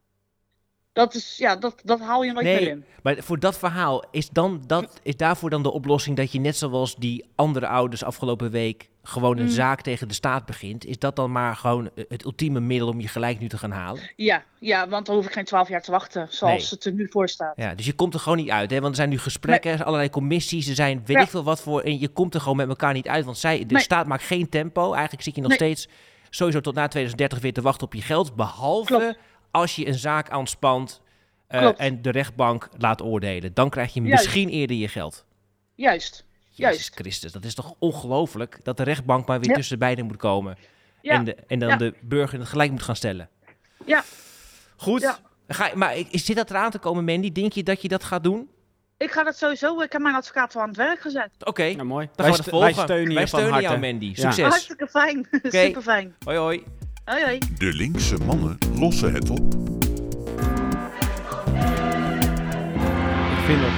[0.93, 2.59] dat, is, ja, dat, dat haal je nooit Nee.
[2.59, 2.85] meer in.
[3.03, 6.57] Maar voor dat verhaal, is, dan, dat, is daarvoor dan de oplossing dat je net
[6.57, 9.49] zoals die andere ouders afgelopen week gewoon een Mm.
[9.51, 10.85] zaak tegen de staat begint?
[10.85, 13.71] Is dat dan maar gewoon eh, het ultieme middel om je gelijk nu te gaan
[13.71, 14.01] halen?
[14.15, 16.69] Ja, ja, want dan hoef ik geen twaalf jaar te wachten, zoals Nee.
[16.69, 17.53] het er nu voor staat.
[17.55, 18.77] Ja, dus je komt er gewoon niet uit, hè?
[18.79, 21.23] Want er zijn nu gesprekken, allerlei commissies, er zijn weet Ja.
[21.23, 21.81] ik veel wat voor.
[21.81, 24.49] En je komt er gewoon met elkaar niet uit, want zij, de staat maakt geen
[24.49, 24.91] tempo.
[24.93, 25.87] Eigenlijk zit je nog steeds
[26.29, 28.35] sowieso tot na 2030 weer te wachten op je geld.
[28.35, 29.17] Behalve Klopt.
[29.51, 31.01] Als je een zaak aanspant
[31.47, 33.53] eh, en de rechtbank laat oordelen.
[33.53, 34.23] Dan krijg je Juist.
[34.23, 35.25] misschien eerder je geld.
[35.75, 36.93] Juist, Jezus Juist.
[36.95, 39.55] Christus, dat is toch ongelooflijk dat de rechtbank maar weer Ja.
[39.55, 40.57] tussen beiden moet komen.
[41.01, 41.13] ja.
[41.13, 41.75] En, de, en dan Ja.
[41.75, 43.29] de burger het gelijk moet gaan stellen.
[43.85, 44.03] Ja.
[44.77, 45.01] Goed.
[45.01, 45.17] Ja.
[45.47, 47.31] Ga, maar is zit dat eraan te komen, Mandy?
[47.31, 48.49] Denk je dat je dat gaat doen?
[48.97, 51.29] Ik ga dat sowieso, ik heb mijn advocaat al aan het werk gezet.
[51.43, 52.05] Oké, Nou, mooi.
[52.05, 52.83] dan wij, gaan we st- dat wij volgen.
[52.83, 53.67] steunen je Wij van steunen harte.
[53.79, 54.05] jou, Mandy.
[54.05, 54.13] Ja.
[54.15, 54.45] Succes.
[54.47, 56.15] Hartstikke fijn, super fijn.
[56.25, 56.63] Hoi, hoi.
[57.09, 57.39] Hoi hoi.
[57.57, 59.53] De linkse mannen lossen het op.
[63.37, 63.71] Ik vind dat,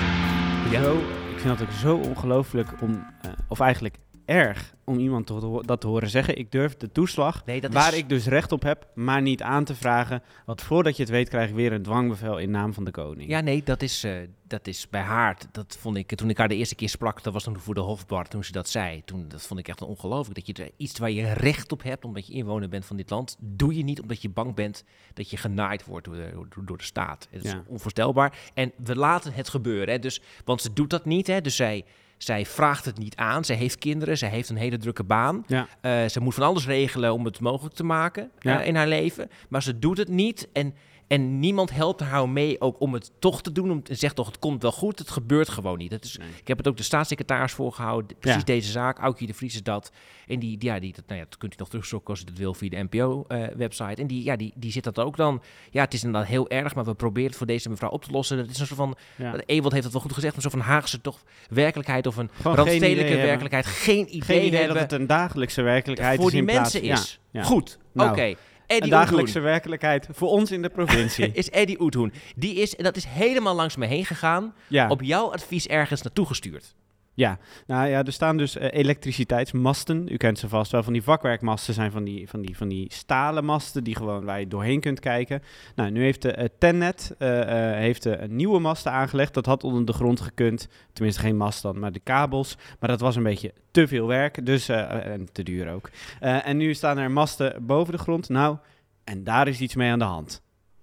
[0.82, 0.98] zo,
[1.32, 3.96] ik vind dat ook zo ongelooflijk om, eh, of eigenlijk
[4.32, 6.38] erg, om iemand te dat te horen zeggen.
[6.38, 7.98] Ik durf de toeslag, Nee, waar is...
[8.00, 10.24] ik dus recht op heb, maar niet aan te vragen.
[10.46, 13.30] Want voordat je het weet, krijg ik weer een dwangbevel in naam van de koning.
[13.30, 14.14] Ja, nee, dat is, eh,
[14.48, 15.38] dat is bij haar.
[15.52, 17.80] Dat vond ik, toen ik haar de eerste keer sprak, dat was toen voor de
[17.80, 19.02] Hofbar, toen ze dat zei.
[19.06, 20.46] Toen, dat vond ik echt ongelooflijk.
[20.46, 23.38] Dat je iets waar je recht op hebt, omdat je inwoner bent van dit land,
[23.40, 26.78] doe je niet omdat je bang bent dat je genaaid wordt door de, door, door
[26.78, 27.28] de staat.
[27.32, 27.64] Het is Ja.
[27.68, 28.38] onvoorstelbaar.
[28.54, 29.94] En we laten het gebeuren.
[29.94, 30.00] Hè.
[30.00, 31.28] Dus, want ze doet dat niet.
[31.28, 31.42] Hè.
[31.42, 31.86] Dus zij,
[32.24, 33.46] zij vraagt het niet aan.
[33.46, 35.44] Zij heeft kinderen, zij heeft een hele drukke baan.
[35.48, 35.68] Ja.
[35.82, 38.62] Eh, ze moet van alles regelen om het mogelijk te maken Ja.
[38.62, 39.30] eh, in haar leven.
[39.50, 40.48] Maar ze doet het niet.
[40.54, 40.74] En,
[41.12, 43.72] en niemand helpt haar mee ook om het toch te doen.
[43.72, 45.00] Om, en zegt toch, het komt wel goed.
[45.00, 45.92] Het gebeurt gewoon niet.
[45.92, 46.28] Het is, Nee.
[46.40, 48.18] Ik heb het ook de staatssecretaris voorgehouden.
[48.20, 48.46] Precies Ja.
[48.46, 49.00] deze zaak.
[49.00, 49.92] Aukje de Vries is dat.
[50.28, 52.24] En die, die- ja, die, dat, nou ja, dat kunt u nog terugzoeken als u
[52.26, 54.02] dat wil via de NPO-website.
[54.02, 55.42] en die, ja, die, die zit dat ook dan.
[55.72, 58.12] Ja, het is inderdaad heel erg, maar we proberen het voor deze mevrouw op te
[58.12, 58.38] lossen.
[58.38, 59.36] Dat is een soort van, Ja.
[59.46, 62.56] Ewald heeft het wel goed gezegd, een soort van Haagse toch werkelijkheid of een Gewoon
[62.56, 63.66] geen randstedelijke idee werkelijkheid.
[63.66, 66.34] Geen idee, Geen idee hebben dat het een dagelijkse werkelijkheid voor is.
[66.34, 67.20] die plaats- mensen Ja, is.
[67.48, 68.36] Goed, Nou,
[68.72, 71.32] Een Eddie dagelijkse werkelijkheid voor ons in de provincie.
[71.42, 72.14] is Eddie Oethoen.
[72.36, 74.90] Die is, en dat is helemaal langs me heen gegaan, ja.
[74.90, 76.76] op jouw advies ergens naartoe gestuurd.
[77.14, 80.08] Ja, nou ja, er staan dus eh, elektriciteitsmasten.
[80.12, 80.84] U kent ze vast wel.
[80.84, 84.40] Van die vakwerkmasten zijn van die, van die, van die stalen masten die gewoon waar
[84.40, 85.42] je doorheen kunt kijken.
[85.76, 87.30] Nou, nu heeft de eh, Tennet eh,
[87.72, 89.34] heeft, een nieuwe masten aangelegd.
[89.34, 90.68] Dat had onder de grond gekund.
[90.94, 92.58] Tenminste, geen mast dan, maar de kabels.
[92.80, 95.90] Maar dat was een beetje te veel werk, dus, en te duur ook.
[96.20, 98.30] En nu staan er masten boven de grond.
[98.30, 98.58] Nou,
[99.04, 100.42] en daar is iets mee aan de hand.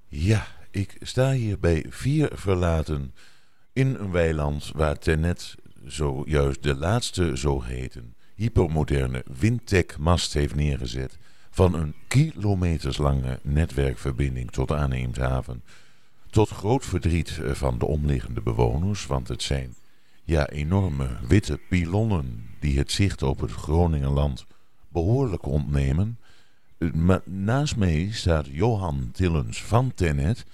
[0.09, 3.15] Ja, ik sta hier bij vier verlaten
[3.73, 5.55] in een weiland waar Tenet
[5.89, 11.19] zojuist de laatste zogeheten hypermoderne Windtech-mast heeft neergezet
[11.51, 15.63] van een kilometerslange netwerkverbinding tot aan Eemshaven.
[16.31, 19.75] Tot groot verdriet eh, van de omliggende bewoners, want het zijn
[20.25, 24.47] ja, enorme witte pilonnen die het zicht op het Groningenland
[24.89, 26.19] behoorlijk ontnemen.
[26.79, 30.45] Eh, Maar naast mij staat Johan Tillens van Tenet.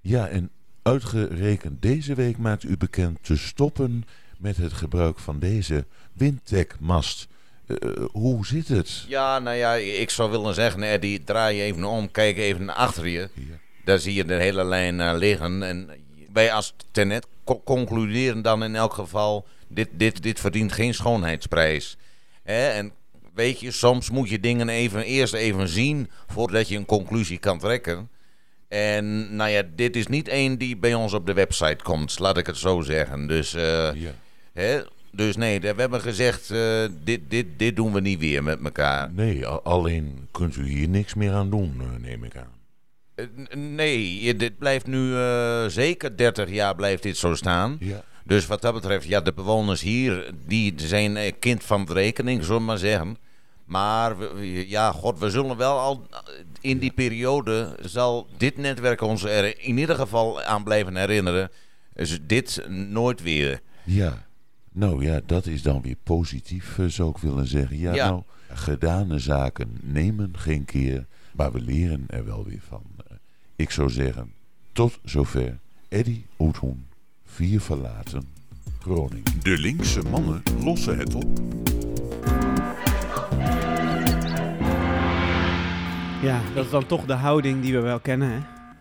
[0.00, 0.50] Ja, en
[0.82, 4.04] uitgerekend deze week maakt u bekend te stoppen
[4.46, 7.26] met het gebruik van deze Windtech-mast.
[7.66, 9.04] Eh, eh, hoe zit het?
[9.08, 12.74] Ja, nou ja, ik zou willen zeggen, Eddie, draai je even om, kijk even naar
[12.76, 13.28] achter je.
[13.34, 13.42] Ja.
[13.84, 15.62] Daar zie je de hele lijn eh, liggen.
[15.62, 15.90] En
[16.32, 21.96] wij als Tenet co- concluderen dan in elk geval, dit, dit, dit verdient geen schoonheidsprijs.
[22.42, 22.68] Hè?
[22.68, 22.92] En
[23.34, 27.58] weet je, soms moet je dingen even, eerst even zien voordat je een conclusie kan
[27.58, 28.08] trekken.
[28.68, 32.36] En nou ja, dit is niet één die bij ons op de website komt, laat
[32.38, 33.26] ik het zo zeggen.
[33.26, 33.94] Dus Ja.
[34.56, 34.80] Hè?
[35.12, 39.12] Dus nee, we hebben gezegd, eh, dit, dit, dit doen we niet weer met elkaar.
[39.12, 42.52] Nee, alleen kunt u hier niks meer aan doen, eh, neem ik aan.
[43.14, 43.24] Eh,
[43.56, 45.14] Nee, dit blijft nu
[45.70, 47.76] zeker 30 jaar blijft dit zo staan.
[47.80, 48.02] Ja.
[48.24, 52.60] Dus wat dat betreft, ja, de bewoners hier, die zijn kind van de rekening, zullen
[52.60, 53.16] we maar zeggen.
[53.64, 56.06] Maar we- ja, god, we zullen wel al
[56.60, 61.50] in die periode zal dit netwerk ons er in ieder geval aan blijven herinneren.
[61.94, 63.60] Dus dit nooit weer.
[63.84, 64.26] Ja,
[64.76, 67.78] nou ja, dat is dan weer positief, eh, zou ik willen zeggen.
[67.78, 68.08] Ja, Ja.
[68.08, 68.22] nou,
[68.52, 72.82] gedane zaken nemen geen keer, maar we leren er wel weer van.
[72.96, 73.16] Eh,
[73.56, 74.32] Ik zou zeggen,
[74.72, 75.58] tot zover.
[75.88, 76.86] Eddy Oethoen,
[77.24, 78.22] vier verlaten,
[78.80, 79.22] Groningen.
[79.42, 81.40] De linkse mannen lossen het op.
[86.22, 88.38] Ja, dat is dan toch de houding die we wel kennen, hè?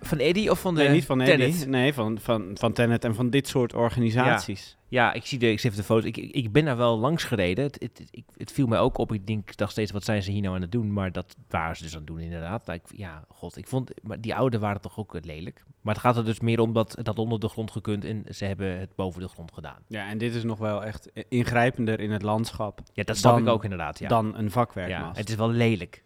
[0.08, 1.51] Van Eddy of van de Nee, niet van Eddy.
[1.51, 1.68] Tenet?
[1.68, 4.78] Nee, van, van, van Tenet en van dit soort organisaties.
[4.88, 6.08] Ja, ik zie de, ik zie de foto.
[6.08, 7.64] Ik, ik, ik ben daar wel langs gereden.
[7.64, 9.14] Het, het, het, ik- het viel mij ook op.
[9.14, 10.93] Ik denk dacht steeds, wat zijn ze hier nou aan het doen?
[10.93, 12.68] Maar dat waren ze dus aan het doen, inderdaad.
[12.70, 15.64] Ik, ja, god, ik vond, maar die oude waren toch ook eh, lelijk.
[15.82, 18.45] Maar het gaat er dus meer om dat dat onder de grond gekund en ze
[18.45, 19.78] hebben het boven de grond gedaan.
[19.88, 23.41] Ja, en dit is nog wel echt ingrijpender in het landschap Ja, dat snap Dan-
[23.41, 23.99] ik ook inderdaad.
[23.99, 24.08] Ja.
[24.08, 25.18] dan een ja, vakwerkmast.
[25.18, 26.03] het is wel lelijk.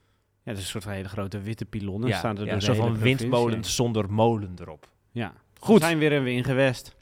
[0.50, 2.10] Het is een soort van hele grote witte pilonnen.
[2.10, 4.88] Ja, staan er ja, door soort hele van windmolens zonder molen erop.
[5.12, 5.34] Ja.
[5.60, 5.80] Goed.
[5.80, 6.96] We zijn weer een in gewest.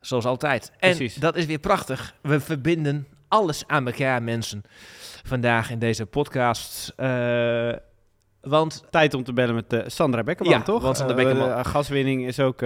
[0.00, 0.70] Zoals altijd.
[0.78, 1.14] En Precies.
[1.14, 2.14] dat is weer prachtig.
[2.22, 4.62] We verbinden alles aan elkaar, mensen.
[5.24, 6.92] Vandaag in deze podcast.
[6.96, 7.72] Eh,
[8.40, 10.82] want Tijd om te bellen met eh, Sandra Bekkerman, Ja, toch?
[10.82, 12.62] want Sandra Eh, Bekkerman- gaswinning is ook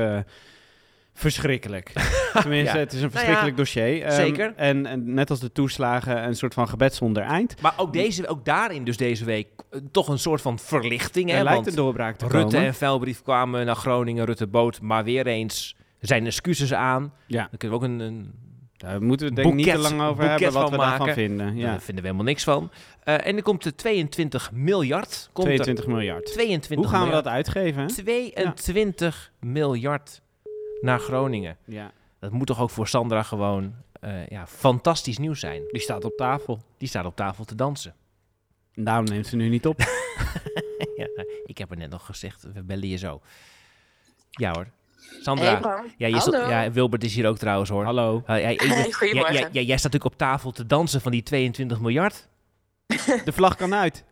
[1.14, 1.92] verschrikkelijk.
[2.42, 2.80] Tenminste, Ja.
[2.84, 4.02] het is een Nou ja, verschrikkelijk dossier.
[4.02, 4.52] Ehm, zeker.
[4.56, 7.60] En, en net als de toeslagen, een soort van gebed zonder eind.
[7.60, 11.30] Maar ook, deze, ook daarin dus deze week eh, toch een soort van verlichting.
[11.30, 11.36] Hè?
[11.36, 12.66] Er lijkt Want een doorbraak te Rutte komen.
[12.68, 17.12] en Velbrief kwamen naar Groningen, Rutte boot, maar weer eens zijn excuses aan.
[17.26, 17.46] Ja.
[17.50, 18.32] Dan kunnen we ook een, een
[18.76, 21.56] Daar moeten we het denk ik niet te lang over hebben wat we daarvan vinden.
[21.56, 21.66] Ja.
[21.70, 22.70] Daar vinden we helemaal niks van.
[23.04, 25.30] Eh, en er komt de 22 miljard.
[25.32, 26.26] Komt 22 er, miljard.
[26.26, 27.82] 22 Hoe gaan we dat uitgeven?
[27.82, 27.88] hè?
[27.88, 30.22] 22 miljard
[30.84, 31.56] naar Groningen.
[31.64, 31.92] Ja.
[32.18, 35.62] Dat moet toch ook voor Sandra gewoon eh, ja, fantastisch nieuws zijn.
[35.70, 36.62] Die staat op tafel.
[36.78, 37.94] Die staat op tafel te dansen.
[38.74, 39.78] En daarom neemt ze nu niet op.
[40.96, 41.08] ja,
[41.44, 43.20] ik heb er net nog gezegd, we bellen je zo.
[44.30, 44.66] Ja hoor.
[45.20, 45.84] Sandra.
[45.96, 47.84] ja, je ja, Wilbert is hier ook trouwens hoor.
[47.84, 48.22] Hallo.
[48.26, 49.34] Uh, jij, jij- Goedemorgen.
[49.34, 52.28] jij- jij- jij staat natuurlijk op tafel te dansen van die 22 miljard.
[53.24, 54.04] De vlag kan uit.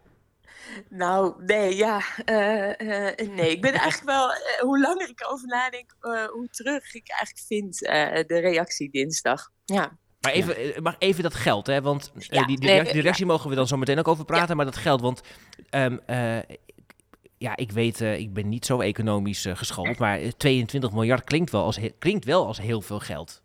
[0.88, 2.00] Nou, nee, ja.
[2.24, 2.70] eh,
[3.10, 6.94] eh, nee, ik ben eigenlijk wel, eh, hoe langer ik over nadenk, eh, hoe terug
[6.94, 9.48] ik eigenlijk vind eh, de reactie dinsdag.
[9.64, 9.98] Ja.
[10.20, 11.80] Maar even, maar even dat geld, hè?
[11.82, 14.24] Want Ja, die, die, nee, reactie, die reactie mogen we dan zo meteen ook over
[14.24, 14.56] praten.
[14.56, 15.20] Maar dat geld, want
[15.70, 16.38] ehm, eh,
[17.38, 19.98] ja, ik weet, ik ben niet zo economisch geschoold.
[19.98, 23.42] Maar eh, 22 miljard klinkt wel, als, he- klinkt wel als heel veel geld.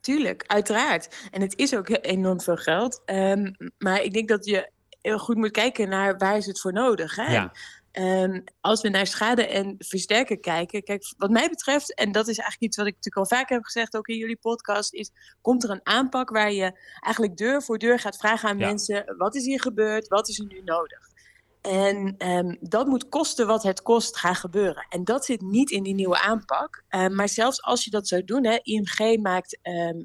[0.00, 1.14] Tuurlijk, uiteraard.
[1.30, 3.02] En het is ook enorm veel geld.
[3.04, 4.70] Ehm, maar ik denk dat je
[5.02, 7.16] heel goed moet kijken naar waar is het voor nodig.
[7.16, 7.32] Hè?
[7.32, 7.52] Ja.
[7.92, 12.38] Ehm, als we naar schade en versterken kijken, kijk, wat mij betreft, en dat is
[12.38, 15.64] eigenlijk iets wat ik natuurlijk al vaker heb gezegd, ook in jullie podcast, is: komt
[15.64, 18.66] er een aanpak waar je eigenlijk deur voor deur gaat vragen aan Ja.
[18.66, 21.10] mensen: wat is hier gebeurd, wat is er nu nodig?
[21.60, 24.86] En ehm, dat moet kosten wat het kost gaan gebeuren.
[24.88, 26.84] En dat zit niet in die nieuwe aanpak.
[26.88, 29.58] Ehm, maar zelfs als je dat zou doen, hè, IMG maakt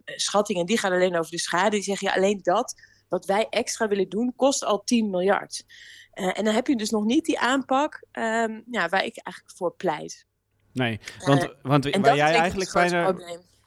[0.05, 1.69] schattingen, die gaan alleen over de schade.
[1.69, 2.75] Die zeggen ja, alleen dat
[3.09, 5.63] wat wij extra willen doen, kost al 10 miljard.
[6.11, 9.57] Eh, en dan heb je dus nog niet die aanpak ehm, ja, waar ik eigenlijk
[9.57, 10.25] voor pleit.
[10.73, 13.15] Nee, want, Eh, want En waar jij eigenlijk bijna,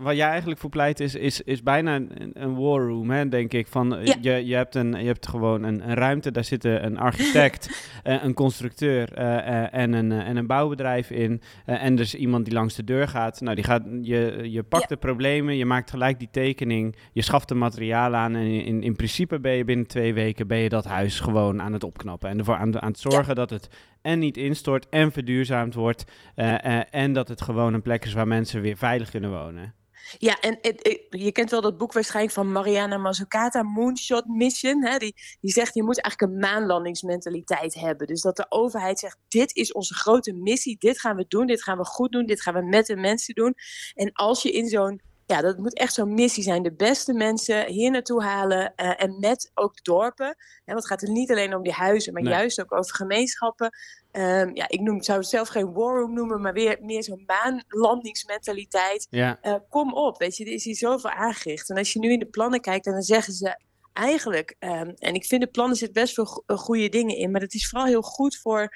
[0.00, 3.52] waar jij eigenlijk voor pleit is, is, is bijna een, een war room, hè, denk
[3.52, 3.66] ik.
[3.66, 4.16] Van, eh, Ja.
[4.20, 7.68] je, je, hebt een, je hebt gewoon een, een ruimte, daar zitten een architect,
[8.02, 11.40] eh, een constructeur eh, eh, en, een, eh, en een bouwbedrijf in.
[11.66, 13.40] eh, en dus iemand die langs de deur gaat.
[13.40, 14.88] Nou, die gaat je, je pakt Ja.
[14.88, 18.34] de problemen, je maakt gelijk die tekening, je schaft de materiaal aan.
[18.34, 21.72] En in, in principe ben je binnen twee weken ben je dat huis gewoon aan
[21.72, 22.28] het opknappen.
[22.30, 23.68] En ervoor aan, aan het zorgen dat het
[24.02, 26.04] en niet instort en verduurzaamd wordt.
[26.34, 29.74] eh, eh, en dat het gewoon een plek is waar mensen weer veilig kunnen wonen.
[30.18, 30.58] Ja, en
[31.10, 34.84] je kent wel dat boek waarschijnlijk van Mariana Mazzucata, Moonshot Mission.
[34.84, 34.98] Hè?
[34.98, 38.06] Die, die zegt, je moet eigenlijk een maanlandingsmentaliteit hebben.
[38.06, 41.62] Dus dat de overheid zegt, dit is onze grote missie, dit gaan we doen, dit
[41.62, 43.54] gaan we goed doen, dit gaan we met de mensen doen.
[43.94, 45.00] En als je in zo'n,
[45.30, 49.18] ja, dat moet echt zo'n missie zijn, de beste mensen hier naartoe halen eh, en
[49.20, 50.26] met ook dorpen.
[50.26, 52.32] Hè, want het gaat er niet alleen om die huizen, maar Nee.
[52.32, 53.70] juist ook over gemeenschappen.
[54.10, 57.24] Ehm, ja, ik noem, zou het zelf geen war room noemen, maar weer meer zo'n
[57.26, 59.06] maanlandingsmentaliteit.
[59.10, 59.38] Ja.
[59.40, 61.70] Eh, kom op, weet je, er is hier zoveel aangericht.
[61.70, 63.58] En als je nu in de plannen kijkt, en dan zeggen ze
[63.92, 67.30] eigenlijk, ehm, en ik vind de plannen zitten best veel go- eh, goede dingen in,
[67.30, 68.68] maar het is vooral heel goed voor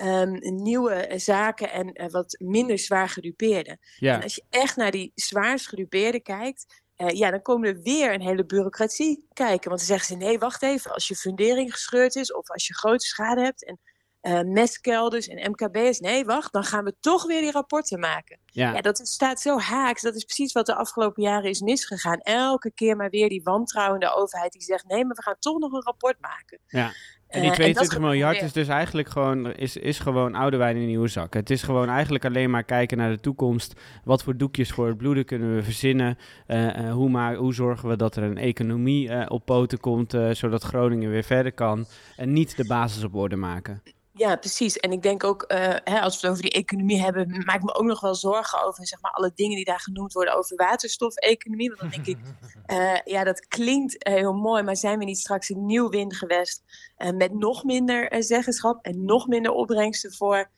[0.00, 3.78] ehm, nieuwe eh, zaken en eh, wat minder zwaar gedupeerden.
[3.96, 4.14] Ja.
[4.14, 8.14] En als je echt naar die zwaarst gedupeerden kijkt, eh, ja, dan komen er weer
[8.14, 9.68] een hele bureaucratie kijken.
[9.68, 12.74] Want dan zeggen ze, nee, wacht even, als je fundering gescheurd is of als je
[12.74, 13.80] grote schade hebt en
[14.20, 18.38] eh mestkelders en MKB's, nee, wacht, dan gaan we toch weer die rapporten maken.
[18.46, 18.72] Ja.
[18.72, 20.02] Ja, dat staat zo haaks.
[20.02, 22.18] Dat is precies wat de afgelopen jaren is misgegaan.
[22.18, 25.72] Elke keer maar weer die wantrouwende overheid die zegt, nee, maar we gaan toch nog
[25.72, 26.58] een rapport maken.
[26.66, 26.92] Ja.
[27.30, 30.56] En Eh, die dat 22 gebeurt miljard is dus eigenlijk gewoon, is, is gewoon oude
[30.56, 31.40] wijn in nieuwe zakken.
[31.40, 33.80] Het is gewoon eigenlijk alleen maar kijken naar de toekomst.
[34.04, 36.18] Wat voor doekjes voor het bloeden kunnen we verzinnen?
[36.46, 40.14] Eh, eh, hoe, ma- hoe zorgen we dat er een economie eh, op poten komt,
[40.14, 41.84] eh, zodat Groningen weer verder kan?
[42.16, 43.82] En niet de basis op orde maken.
[44.20, 44.76] Ja, precies.
[44.76, 47.62] En ik denk ook, eh, hè, als we het over die economie hebben, maak ik
[47.62, 50.56] me ook nog wel zorgen over zeg maar, alle dingen die daar genoemd worden over
[50.56, 51.68] waterstofeconomie.
[51.68, 52.18] Want dan denk ik,
[52.66, 56.62] eh, ja, dat klinkt eh, heel mooi, maar zijn we niet straks een nieuw windgewest
[56.96, 60.50] eh, met nog minder zeggenschap en nog minder opbrengsten voor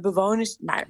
[0.00, 0.58] bewoners?
[0.58, 0.88] Maar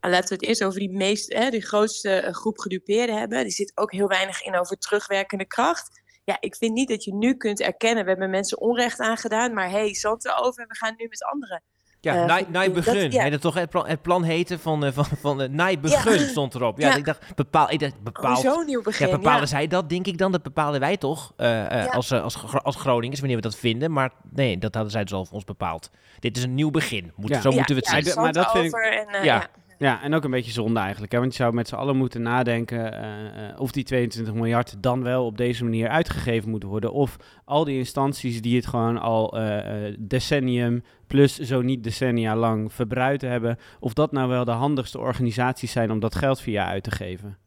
[0.00, 3.42] laten we het eerst over die, meest, die grootste groep gedupeerden hebben.
[3.42, 6.02] Die zit ook heel weinig in over terugwerkende kracht.
[6.24, 9.70] Ja, ik vind niet dat je nu kunt erkennen, we hebben mensen onrecht aangedaan, maar
[9.70, 11.62] hey, zand erover en we gaan nu met anderen.
[12.00, 12.52] Ja, doen.
[12.52, 13.10] Dat- begun.
[13.10, 13.38] ja.
[13.38, 16.26] Toch het plan, het plan heette van, eh, van, van eh, naai begun Ja.
[16.26, 16.78] stond erop.
[16.78, 16.96] Ja, Ja.
[16.96, 19.46] ik dacht, bepaal, ik dacht, bepaald, Oh, zo'n nieuw begin, Ja, bepalen ja.
[19.46, 20.32] zij dat, denk ik dan.
[20.32, 21.90] Dat bepalen wij toch eh, eh, Ja.
[21.90, 23.92] als, als, als Groningers, wanneer we dat vinden.
[23.92, 25.90] Maar nee, dat hadden zij dus al voor ons bepaald.
[26.18, 27.12] Dit is een nieuw begin.
[27.16, 27.40] Moet, Ja.
[27.40, 28.22] Zo Ja, moeten we het ja, zien.
[28.22, 29.46] maar dat vind ik- over en, ja.
[29.78, 30.02] Ja.
[30.02, 31.12] En ook een beetje zonde eigenlijk.
[31.12, 31.18] Hè?
[31.18, 35.02] Want je zou met z'n allen moeten nadenken eh, eh, of die 22 miljard dan
[35.02, 36.92] wel op deze manier uitgegeven moeten worden.
[36.92, 42.72] Of al die instanties die het gewoon al eh, decennium plus zo niet decennia lang
[42.72, 43.58] verbruikt hebben.
[43.80, 47.43] Of dat nou wel de handigste organisaties zijn om dat geld via uit te geven.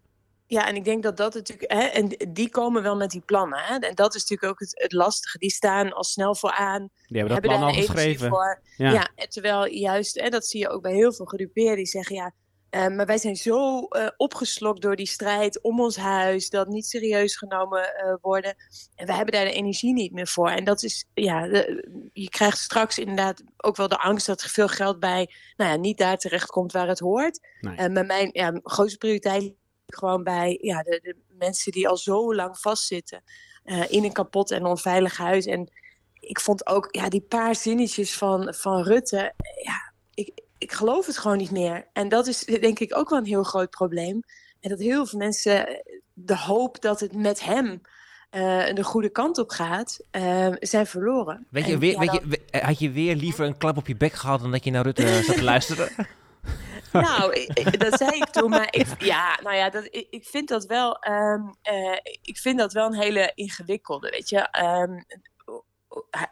[0.49, 3.59] Ja, en ik denk dat dat natuurlijk, hè, en die komen wel met die plannen.
[3.59, 5.37] Hè, en dat is natuurlijk ook het, het lastige.
[5.37, 6.89] Die staan al snel vooraan.
[7.07, 8.29] Die hebben dat plan daar al de energie geschreven.
[8.29, 8.61] Voor.
[8.77, 9.09] Ja.
[9.29, 12.31] Terwijl juist, hè, dat zie je ook bij heel veel gedupeerden, die zeggen ja.
[12.69, 16.85] eh, maar wij zijn zo eh, opgeslokt door die strijd om ons huis, dat niet
[16.85, 18.55] serieus genomen eh, worden.
[18.95, 20.49] En we hebben daar de energie niet meer voor.
[20.49, 24.49] En dat is, ja, de- je krijgt straks inderdaad ook wel de angst dat er
[24.49, 27.39] veel geld bij, nou ja, niet daar terecht komt waar het hoort.
[27.61, 27.89] Nee.
[27.89, 29.53] Maar mijn ja, grootste prioriteit
[29.95, 33.23] gewoon bij ja, de, de mensen die al zo lang vastzitten
[33.63, 35.45] eh, in een kapot en onveilig huis.
[35.45, 35.71] En
[36.13, 39.33] ik vond ook ja, die paar zinnetjes van, van Rutte,
[39.63, 41.87] ja, ik, ik geloof het gewoon niet meer.
[41.93, 44.19] En dat is denk ik ook wel een heel groot probleem.
[44.59, 45.81] En dat heel veel mensen
[46.13, 47.81] de hoop dat het met hem
[48.29, 51.47] eh, de goede kant op gaat, eh, zijn verloren.
[51.49, 53.87] Weet je, En weer, ja, weet dan- je, had je weer liever een klap op
[53.87, 55.89] je bek gehad dan dat je naar Rutte zat te luisteren?
[57.01, 60.65] Nou, dat zei ik toen, maar ik, ja, nou ja, dat, ik, ik vind dat
[60.65, 64.39] wel, ehm, eh, ik vind dat wel een hele ingewikkelde, weet je.
[64.39, 64.99] Ehm,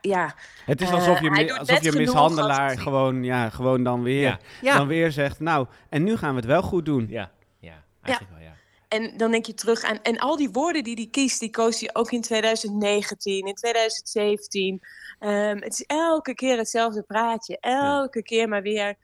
[0.02, 0.36] ja.
[0.66, 4.40] Het is alsof je, doet alsof je mishandelaar gewoon, ja, gewoon dan, weer, Ja.
[4.62, 4.78] Ja.
[4.78, 7.06] dan weer zegt, nou, en nu gaan we het wel goed doen.
[7.10, 8.54] Ja, ja eigenlijk wel, ja.
[8.88, 11.80] En dan denk je terug aan, en al die woorden die hij kiest, die koos
[11.80, 14.82] hij ook in 2019, in 2017.
[15.20, 18.96] Ehm, het is elke keer hetzelfde praatje, elke keer maar weer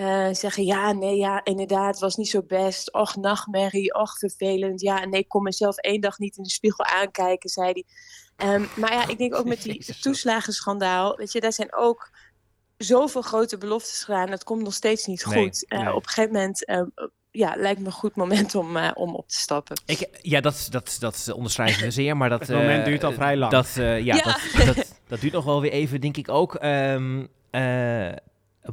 [0.00, 2.92] eh, zeggen, ja, nee, ja, inderdaad, was niet zo best.
[2.92, 4.80] Och, nachtmerrie, och, vervelend.
[4.80, 7.84] Ja, nee, ik kon mezelf één dag niet in de spiegel aankijken, zei hij.
[8.36, 12.10] Ehm, maar ja, ik denk ook met die toeslagenschandaal, weet je, daar zijn ook
[12.76, 14.30] zoveel grote beloftes gedaan.
[14.30, 15.68] Dat komt nog steeds niet Nee, goed.
[15.68, 15.94] Eh, nee.
[15.94, 16.86] Op een gegeven moment, ehm,
[17.30, 19.80] ja, lijkt me een goed moment om, eh, om op te stappen.
[19.86, 22.40] Ik, ja, dat, dat, dat onderschrijven we zeer, maar dat...
[22.40, 23.52] Het moment duurt al vrij lang.
[23.52, 24.22] Dat, eh, ja, Ja.
[24.22, 26.54] Dat, dat, dat duurt nog wel weer even, denk ik ook.
[26.54, 28.12] Ehm, eh,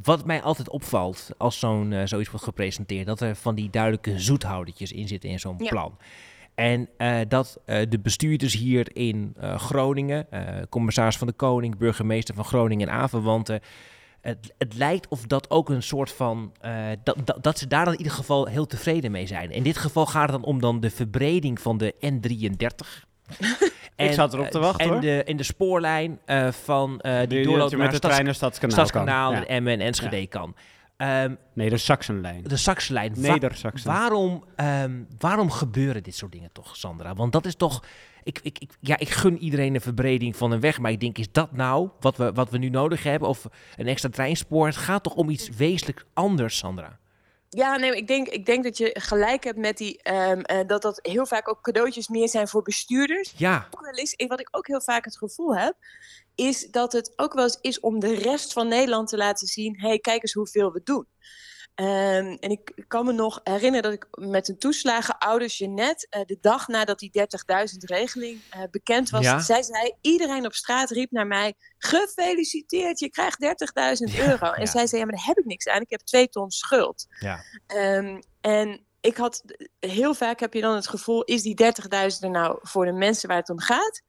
[0.04, 4.20] wat mij altijd opvalt als zo'n eh, zoiets wordt gepresenteerd, dat er van die duidelijke
[4.20, 5.70] zoethoudertjes in zitten in zo'n Ja.
[5.70, 5.98] plan.
[6.56, 10.28] En eh, dat eh, de bestuurders hier in Groningen,
[10.70, 13.60] commissaris van de Koning, burgemeester van Groningen en aanverwanten,
[14.22, 16.52] het, het lijkt of dat ook een soort van.
[17.04, 19.52] dat, dat, dat ze daar dan in ieder geval heel tevreden mee zijn.
[19.52, 23.07] In dit geval gaat het dan om dan de verbreding van de N33.
[23.96, 25.02] Ik zat erop te wachten, en hoor.
[25.02, 29.32] De, en de spoorlijn eh, van eh, die doorloopt met de trein naar Stadskanaal Stadskanaal
[29.32, 29.40] kan.
[29.42, 29.48] en Ja.
[29.56, 30.28] Emmen en Enschede Ja.
[30.30, 30.56] kan.
[30.98, 32.44] Ehm, Nee, de Saxenlijn.
[32.44, 33.14] de Saxenlijn.
[33.22, 33.92] Wa- Neder-Saxen.
[33.92, 37.14] waarom, ehm, waarom gebeuren dit soort dingen toch, Sandra?
[37.14, 37.84] Want dat is toch...
[38.24, 40.80] Ik, ik, ik, ja, ik gun iedereen een verbreding van een weg.
[40.80, 43.30] Maar ik denk, is dat nou wat we, wat we nu nodig hebben?
[43.30, 44.66] Of een extra treinspoor?
[44.66, 46.98] Het gaat toch om iets wezenlijk anders, Sandra?
[47.50, 50.82] Ja, nee, ik denk, ik denk dat je gelijk hebt met die, ehm, eh, dat
[50.82, 53.34] dat heel vaak ook cadeautjes meer zijn voor bestuurders.
[53.38, 53.68] Ja.
[53.72, 55.76] Ook wel eens, wat ik ook heel vaak het gevoel heb,
[56.36, 59.80] is dat het ook wel eens is om de rest van Nederland te laten zien,
[59.80, 61.08] hé, hey, kijk eens hoeveel we doen.
[61.78, 66.22] Ehm, en ik kan me nog herinneren dat ik met een toeslagen oude Jeannette, eh,
[66.26, 69.40] de dag nadat die 30.000 regeling eh, bekend was, Ja.
[69.40, 74.52] zij zei, iedereen op straat riep naar mij, gefeliciteerd, je krijgt 30.000 euro.
[74.52, 74.66] En ja.
[74.72, 77.06] zij zei, ja, maar daar heb ik niks aan, ik heb twee ton schuld.
[77.20, 77.40] Ja.
[77.68, 79.44] Ehm, en ik had
[79.80, 83.28] heel vaak heb je dan het gevoel, is die 30.000 er nou voor de mensen
[83.30, 84.02] waar het om gaat?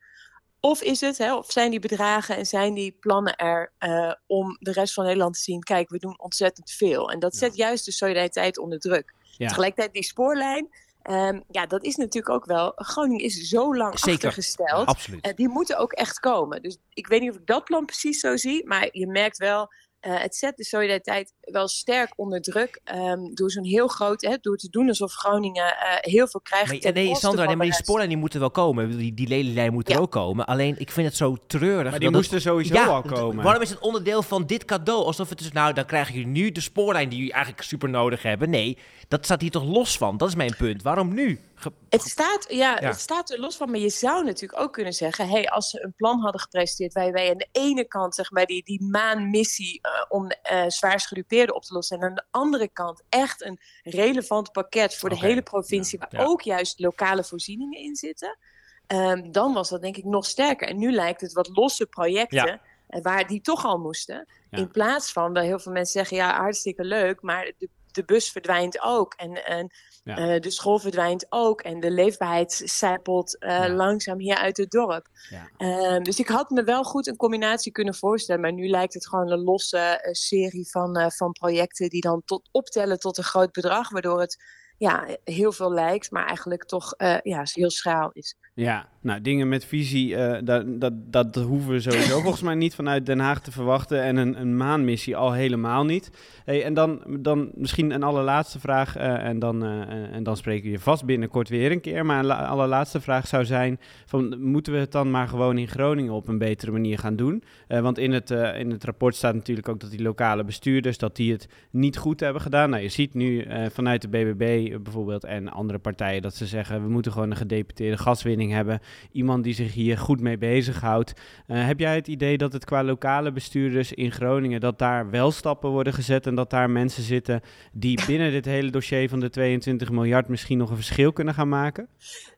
[0.60, 4.56] Of is het, hè, of zijn die bedragen en zijn die plannen er uh, om
[4.60, 7.10] de rest van Nederland te zien, kijk, we doen ontzettend veel.
[7.10, 9.14] En dat zet juist de solidariteit onder druk.
[9.36, 9.48] Ja.
[9.48, 10.68] Tegelijkertijd die spoorlijn,
[11.10, 14.12] um, ja, dat is natuurlijk ook wel, Groningen is zo lang Zeker.
[14.12, 14.86] achtergesteld.
[14.86, 15.26] Absoluut.
[15.26, 16.62] Uh, die moeten ook echt komen.
[16.62, 19.72] Dus ik weet niet of ik dat plan precies zo zie, maar je merkt wel,
[20.06, 22.80] uh, het zet de solidariteit wel sterk onder druk.
[22.94, 26.70] Um, door zo'n heel groot, hè, door te doen alsof Groningen uh, heel veel krijgt.
[26.70, 28.96] Maar, ten nee, koste Sandra, van nee, maar de die spoorlijn die moeten wel komen.
[28.98, 30.46] Die, die moet er ook komen.
[30.46, 31.90] Alleen, ik vind het zo treurig.
[31.90, 33.44] Maar die moesten het- sowieso ja, al komen.
[33.44, 35.04] Waarom is het onderdeel van dit cadeau?
[35.04, 38.22] Alsof het is, nou, dan krijgen jullie nu de spoorlijn die jullie eigenlijk super nodig
[38.22, 38.50] hebben.
[38.50, 38.78] Nee,
[39.08, 40.16] dat staat hier toch los van?
[40.16, 40.82] Dat is mijn punt.
[40.82, 41.40] Waarom nu?
[41.88, 42.88] Het staat, ja, Ja.
[42.88, 45.82] het staat er los van, maar je zou natuurlijk ook kunnen zeggen: hey, als ze
[45.84, 49.78] een plan hadden gepresenteerd waar wij aan de ene kant zeg maar, die, die maanmissie
[49.82, 53.60] eh, om eh zwaar gedupeerden op te lossen, en aan de andere kant echt een
[53.82, 56.24] relevant pakket voor de hele provincie, waar ja.
[56.24, 58.38] ook juist lokale voorzieningen in zitten,
[58.86, 60.68] ehm, dan was dat denk ik nog sterker.
[60.68, 62.46] En nu lijkt het wat losse projecten.
[62.46, 62.60] Ja.
[62.88, 64.26] eh, Waar die toch al moesten.
[64.50, 68.30] In plaats van dat heel veel mensen zeggen: ja, hartstikke leuk, maar de, de bus
[68.30, 69.14] verdwijnt ook.
[69.14, 69.70] En, en
[70.08, 70.16] Ja.
[70.16, 71.60] eh, de school verdwijnt ook.
[71.60, 73.68] En de leefbaarheid zijpelt eh, Ja.
[73.70, 75.08] langzaam hier uit het dorp.
[75.30, 75.48] Ja.
[75.56, 78.40] Ehm, dus ik had me wel goed een combinatie kunnen voorstellen.
[78.42, 82.48] Maar nu lijkt het gewoon een losse eh, serie van, van projecten die dan tot,
[82.52, 83.90] optellen tot een groot bedrag.
[83.90, 84.44] Waardoor het
[84.78, 88.36] ja, heel veel lijkt, maar eigenlijk toch ja, heel schraal is.
[88.54, 92.74] Ja, nou, dingen met visie, eh, dat, dat, dat hoeven we sowieso volgens mij niet
[92.74, 94.02] vanuit Den Haag te verwachten.
[94.02, 96.10] En een, een maanmissie al helemaal niet.
[96.44, 98.96] Hey, en dan, dan misschien een allerlaatste vraag.
[98.96, 102.06] eh, en, dan, eh, en- dan spreken we je vast binnenkort weer een keer.
[102.06, 105.68] Maar een la- allerlaatste vraag zou zijn: van, moeten we het dan maar gewoon in
[105.68, 107.42] Groningen op een betere manier gaan doen?
[107.68, 111.32] Want in het, in het rapport staat natuurlijk ook dat die lokale bestuurders dat die
[111.32, 112.70] het niet goed hebben gedaan.
[112.70, 116.88] Nou, je ziet nu vanuit de BBB bijvoorbeeld en andere partijen dat ze zeggen: we
[116.88, 118.80] moeten gewoon een gedeputeerde gaswinning hebben.
[119.12, 121.12] Iemand die zich hier goed mee bezighoudt.
[121.46, 125.30] Eh heb jij het idee dat het qua lokale bestuurders in Groningen, dat daar wel
[125.32, 127.40] stappen worden gezet en dat daar mensen zitten
[127.72, 131.48] die binnen dit hele dossier van de 22 miljard misschien nog een verschil kunnen gaan
[131.48, 131.88] maken?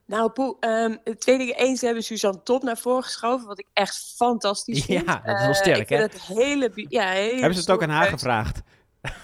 [0.05, 1.53] Nou, Poe, ehm, twee dingen.
[1.57, 5.05] Eén, ze hebben Suzanne Top naar voren geschoven, wat ik echt fantastisch vind.
[5.05, 5.97] Ja, dat is wel Eh, sterk, hè?
[5.97, 8.61] Het hele, bi- ja, hele Hebben ze het ook aan haar gevraagd?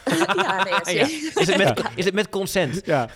[0.06, 1.06] Ja, nee, ja, ja.
[1.06, 1.42] zeker.
[1.42, 2.86] Is, het met, is het met consent?
[2.86, 3.10] Ja.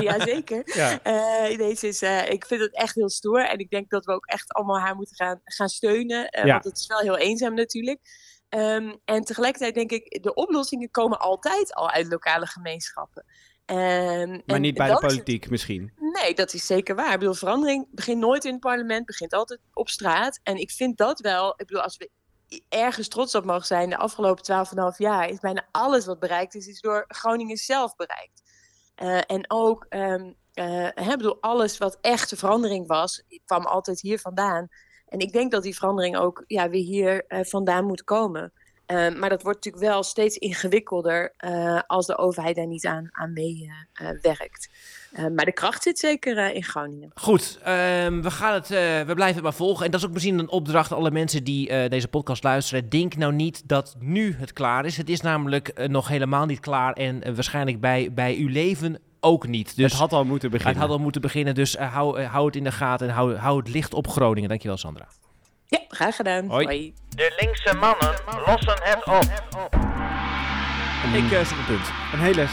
[0.00, 0.62] ja, zeker.
[0.64, 1.00] Ja.
[1.02, 3.46] Eh, nee, is, eh, ik vind het echt heel stoer.
[3.48, 6.28] En ik denk dat we ook echt allemaal haar moeten gaan, gaan steunen.
[6.28, 6.52] eh, Ja.
[6.52, 8.00] Want het is wel heel eenzaam natuurlijk.
[8.48, 13.24] Ehm, en tegelijkertijd denk ik, de oplossingen komen altijd al uit lokale gemeenschappen.
[13.64, 13.78] Ehm,
[14.30, 15.92] Maar en niet bij de het- politiek misschien.
[16.22, 17.12] Nee, dat is zeker waar.
[17.12, 20.40] Ik bedoel, verandering begint nooit in het parlement, begint altijd op straat.
[20.42, 22.10] En ik vind dat wel, ik bedoel, als we
[22.68, 26.66] ergens trots op mogen zijn, de afgelopen 12,5 jaar is bijna alles wat bereikt is,
[26.66, 28.42] is door Groningen zelf bereikt.
[28.94, 34.18] Eh, en ook, ehm eh, hè, bedoel, alles wat echte verandering was, kwam altijd hier
[34.18, 34.68] vandaan.
[35.08, 38.52] En ik denk dat die verandering ook ja, weer hier eh, vandaan moet komen.
[38.86, 41.34] Eh, maar dat wordt natuurlijk wel steeds ingewikkelder
[41.86, 43.70] als de overheid daar niet aan, aan mee
[44.20, 44.68] werkt.
[45.14, 47.10] Eh, maar de kracht zit zeker eh, in Groningen.
[47.14, 49.84] Goed, ehm, we, gaan het, eh, we blijven het maar volgen.
[49.84, 52.88] En dat is ook misschien een opdracht aan alle mensen die eh, deze podcast luisteren.
[52.88, 54.96] Denk nou niet dat nu het klaar is.
[54.96, 56.92] Het is namelijk nog helemaal niet klaar.
[56.92, 59.76] En waarschijnlijk bij, bij uw leven ook niet.
[59.76, 60.74] Dus het had al moeten beginnen.
[60.74, 61.54] Het had al moeten beginnen.
[61.54, 64.48] Dus hou, hou het in de gaten en hou, hou het licht op Groningen.
[64.48, 65.06] Dankjewel, Sandra.
[65.66, 66.46] Ja, graag gedaan.
[66.46, 66.94] Hoi.
[67.08, 68.14] De linkse mannen
[68.46, 69.82] lossen het op.
[71.12, 71.90] Ik eh, zet een punt.
[72.12, 72.46] Een hele,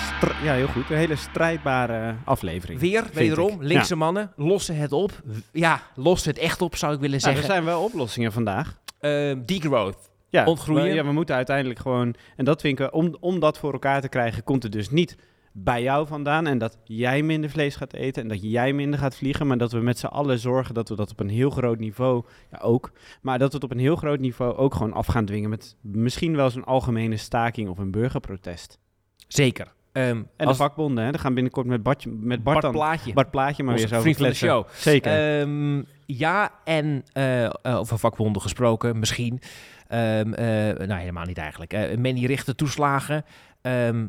[0.43, 0.89] ja, heel goed.
[0.89, 2.79] Een hele strijdbare aflevering.
[2.79, 3.67] Weer, wederom, ik.
[3.67, 3.99] linkse Ja.
[3.99, 5.11] mannen, lossen het op.
[5.51, 7.53] Ja, lossen het echt op, zou ik willen Nou, er zeggen.
[7.53, 8.79] zijn wel oplossingen vandaag.
[8.99, 10.09] Ehm, degrowth.
[10.29, 10.83] Ja, Ontgroeien.
[10.83, 12.15] we, ja, we moeten uiteindelijk gewoon...
[12.35, 15.15] En dat vind ik, om, om dat voor elkaar te krijgen, komt het dus niet
[15.51, 16.47] bij jou vandaan.
[16.47, 19.47] En dat jij minder vlees gaat eten en dat jij minder gaat vliegen.
[19.47, 22.25] Maar dat we met z'n allen zorgen dat we dat op een heel groot niveau...
[22.51, 22.91] Ja, ook.
[23.21, 25.49] Maar dat we het op een heel groot niveau ook gewoon af gaan dwingen...
[25.49, 28.79] met misschien wel zo'n algemene staking of een burgerprotest.
[29.27, 29.73] Zeker.
[29.91, 31.11] Ehm, En de vakbonden, hè.
[31.11, 33.13] Dan gaan binnenkort met, Bartje, met Bart, Bart Plaatje.
[33.13, 34.67] Bart Plaatje maar Onze weer zo vriend van de show.
[34.73, 35.39] Zeker.
[35.41, 39.41] Ehm, ja, en eh, eh, over vakbonden gesproken, misschien.
[39.87, 41.73] Ehm, eh, nou, helemaal niet eigenlijk.
[41.73, 43.25] Uh, Manny Richter toeslagen.
[43.61, 44.07] Ehm,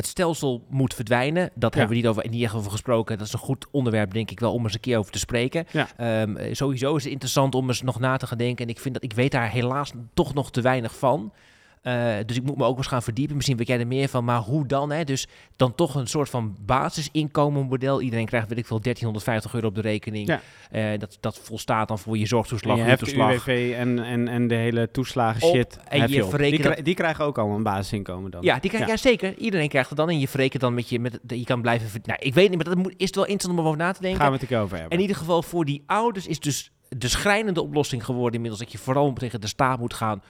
[0.00, 1.50] het stelsel moet verdwijnen.
[1.54, 3.18] Dat hebben we niet, over, niet echt over gesproken.
[3.18, 5.66] Dat is een goed onderwerp, denk ik wel, om eens een keer over te spreken.
[5.70, 5.88] Ja.
[5.96, 8.64] Ehm, eh, sowieso is het interessant om eens nog na te gaan denken.
[8.64, 11.32] En ik vind dat ik weet daar helaas toch nog te weinig van.
[11.80, 13.36] Eh, dus ik moet me ook eens gaan verdiepen.
[13.36, 14.90] Misschien weet jij er meer van, maar hoe dan?
[14.90, 15.04] Hè?
[15.04, 18.00] Dus dan toch een soort van basisinkomenmodel.
[18.00, 20.26] Iedereen krijgt, weet ik veel, 1350 euro op de rekening.
[20.28, 20.40] Ja.
[20.70, 23.32] Eh, dat, dat volstaat dan voor je zorgtoeslag, En je huurtoeslag.
[23.32, 25.78] UWV en, en, en de hele toeslagen shit.
[25.88, 28.42] en heb je verrekent die, die krijgen ook al een basisinkomen dan.
[28.42, 28.96] Ja, die krijg, ja.
[28.96, 29.36] zeker.
[29.36, 30.08] Iedereen krijgt het dan.
[30.08, 31.00] En je verrekent dan met je...
[31.00, 32.00] Met, je kan blijven...
[32.04, 34.00] Nou, ik weet niet, maar dat moet, is het wel interessant om over na te
[34.00, 34.20] denken.
[34.20, 34.96] Gaan we het over hebben.
[34.96, 38.62] In ieder geval voor die ouders is dus de schrijnende oplossing geworden inmiddels...
[38.62, 40.22] dat je vooral tegen de staat moet gaan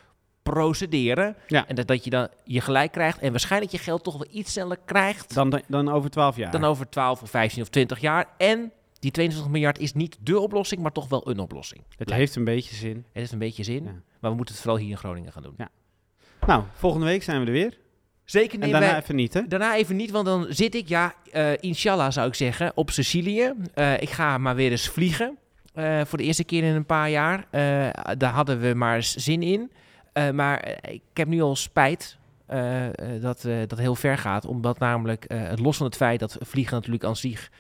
[0.51, 1.37] procederen.
[1.47, 1.67] Ja.
[1.69, 3.19] En dat, dat je dan je gelijk krijgt.
[3.19, 5.35] En waarschijnlijk je geld toch wel iets sneller krijgt...
[5.35, 6.51] Dan, dan over 12 jaar.
[6.51, 8.27] dan over 12 of 15 of 20 jaar.
[8.39, 11.83] En die 22 miljard is niet dé oplossing, maar toch wel een oplossing.
[11.97, 12.97] het heeft een beetje zin.
[12.97, 13.85] Het heeft een beetje zin.
[13.85, 13.91] Ja.
[14.21, 15.55] Maar we moeten het vooral hier in Groningen gaan doen.
[15.59, 15.69] Ja.
[16.47, 17.79] Nou, volgende week zijn we er weer.
[18.25, 19.47] Zeker En nemen daarna wij- even niet, hè?
[19.49, 23.53] Daarna even niet, want dan zit ik, ja, eh, inshallah zou ik zeggen, op Sicilië.
[23.75, 25.39] Eh, ik ga maar weer eens vliegen.
[25.75, 27.47] eh, voor de eerste keer in een paar jaar.
[28.19, 29.71] Daar hadden we maar eens zin in.
[30.21, 32.87] Eh, maar eh, ik heb nu al spijt eh,
[33.21, 34.47] dat dat heel ver gaat.
[34.47, 37.51] Omdat namelijk, het los van het feit dat vliegen natuurlijk aan zich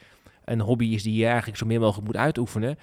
[0.44, 2.78] een hobby is die je eigenlijk zo meer mogelijk moet uitoefenen.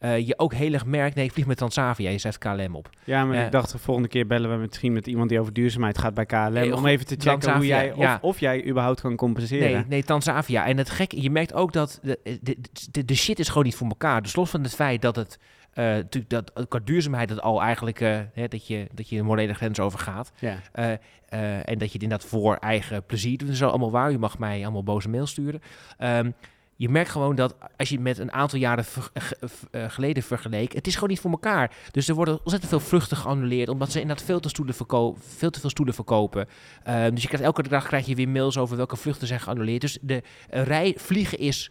[0.00, 2.90] je ook heel erg merkt, nee, ik vlieg met Transavia, je zet KLM op.
[3.04, 5.98] Ja, maar ik dacht de volgende keer bellen we misschien met iemand die over duurzaamheid
[5.98, 6.52] gaat bij KLM.
[6.52, 8.18] Nee, om even te checken hoe jij, of, ja.
[8.22, 9.72] of jij überhaupt kan compenseren.
[9.72, 10.66] Nee, nee, Transavia.
[10.66, 12.56] En het gekke, je merkt ook dat de, de,
[12.90, 14.22] de, de shit is gewoon niet voor elkaar.
[14.22, 15.38] Dus los van het feit dat het
[15.74, 19.54] natuurlijk dat qua duurzaamheid het al eigenlijk eh, hè, dat je dat je een morele
[19.54, 20.32] grens overgaat.
[20.38, 20.56] Ja.
[20.72, 20.92] Eh,
[21.28, 24.10] eh, en dat je het inderdaad voor eigen plezier doet zo allemaal waar.
[24.10, 25.60] Je mag mij allemaal boze mail sturen.
[25.98, 26.30] Ehm,
[26.76, 29.36] je merkt gewoon dat als je het met een aantal jaren ver- ge-
[29.70, 31.74] eh, geleden vergeleek, het is gewoon niet voor elkaar.
[31.90, 35.50] Dus er worden ontzettend veel vluchten geannuleerd, omdat ze inderdaad veel te, stoelen verko- veel,
[35.50, 36.48] te veel stoelen verkopen.
[36.84, 39.80] Ehm, dus je krijgt, elke dag krijg je weer mails over welke vluchten zijn geannuleerd.
[39.80, 41.70] Dus de eh, rij vliegen is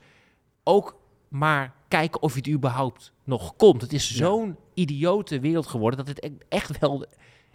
[0.63, 0.99] ook
[1.31, 3.81] maar kijken of het überhaupt nog komt.
[3.81, 4.15] Het is Ja.
[4.15, 7.05] zo'n idiote wereld geworden dat het e- echt wel...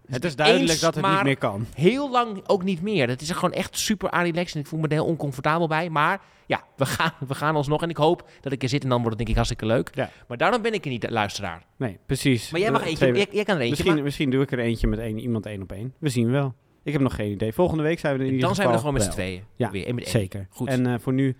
[0.07, 1.67] Het is duidelijk eens dat het niet meer kan.
[1.75, 3.09] Heel lang ook niet meer.
[3.09, 5.91] Het is er gewoon echt super relaxed en ik voel me er heel oncomfortabel bij.
[5.91, 8.89] Maar ja, we gaan, we gaan alsnog en ik hoop dat ik er zit en
[8.89, 9.91] dan wordt het denk ik hartstikke leuk.
[9.95, 10.11] Ja.
[10.29, 11.65] Maar daarom ben ik er niet de luisteraar.
[11.77, 12.51] Nee, precies.
[12.51, 13.69] Maar jij mag eentje, jij, jij kan er eentje.
[13.69, 15.95] Misschien, maar misschien doe ik er eentje met één, iemand één op één.
[15.99, 16.55] We zien wel.
[16.83, 17.53] Ik heb nog geen idee.
[17.53, 19.43] Volgende week zijn we er in ieder dan zijn we er gewoon met z'n tweeën.
[19.57, 20.13] Ja, Weer, één met één.
[20.13, 20.47] zeker.
[20.51, 20.69] Goed.
[20.69, 21.37] En eh, voor nu,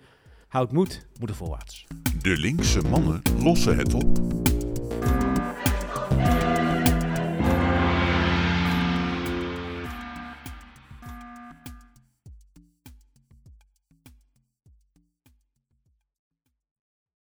[0.47, 1.07] houd moed.
[1.19, 1.87] Moeten voorwaarts.
[2.21, 4.19] De linkse mannen lossen het op.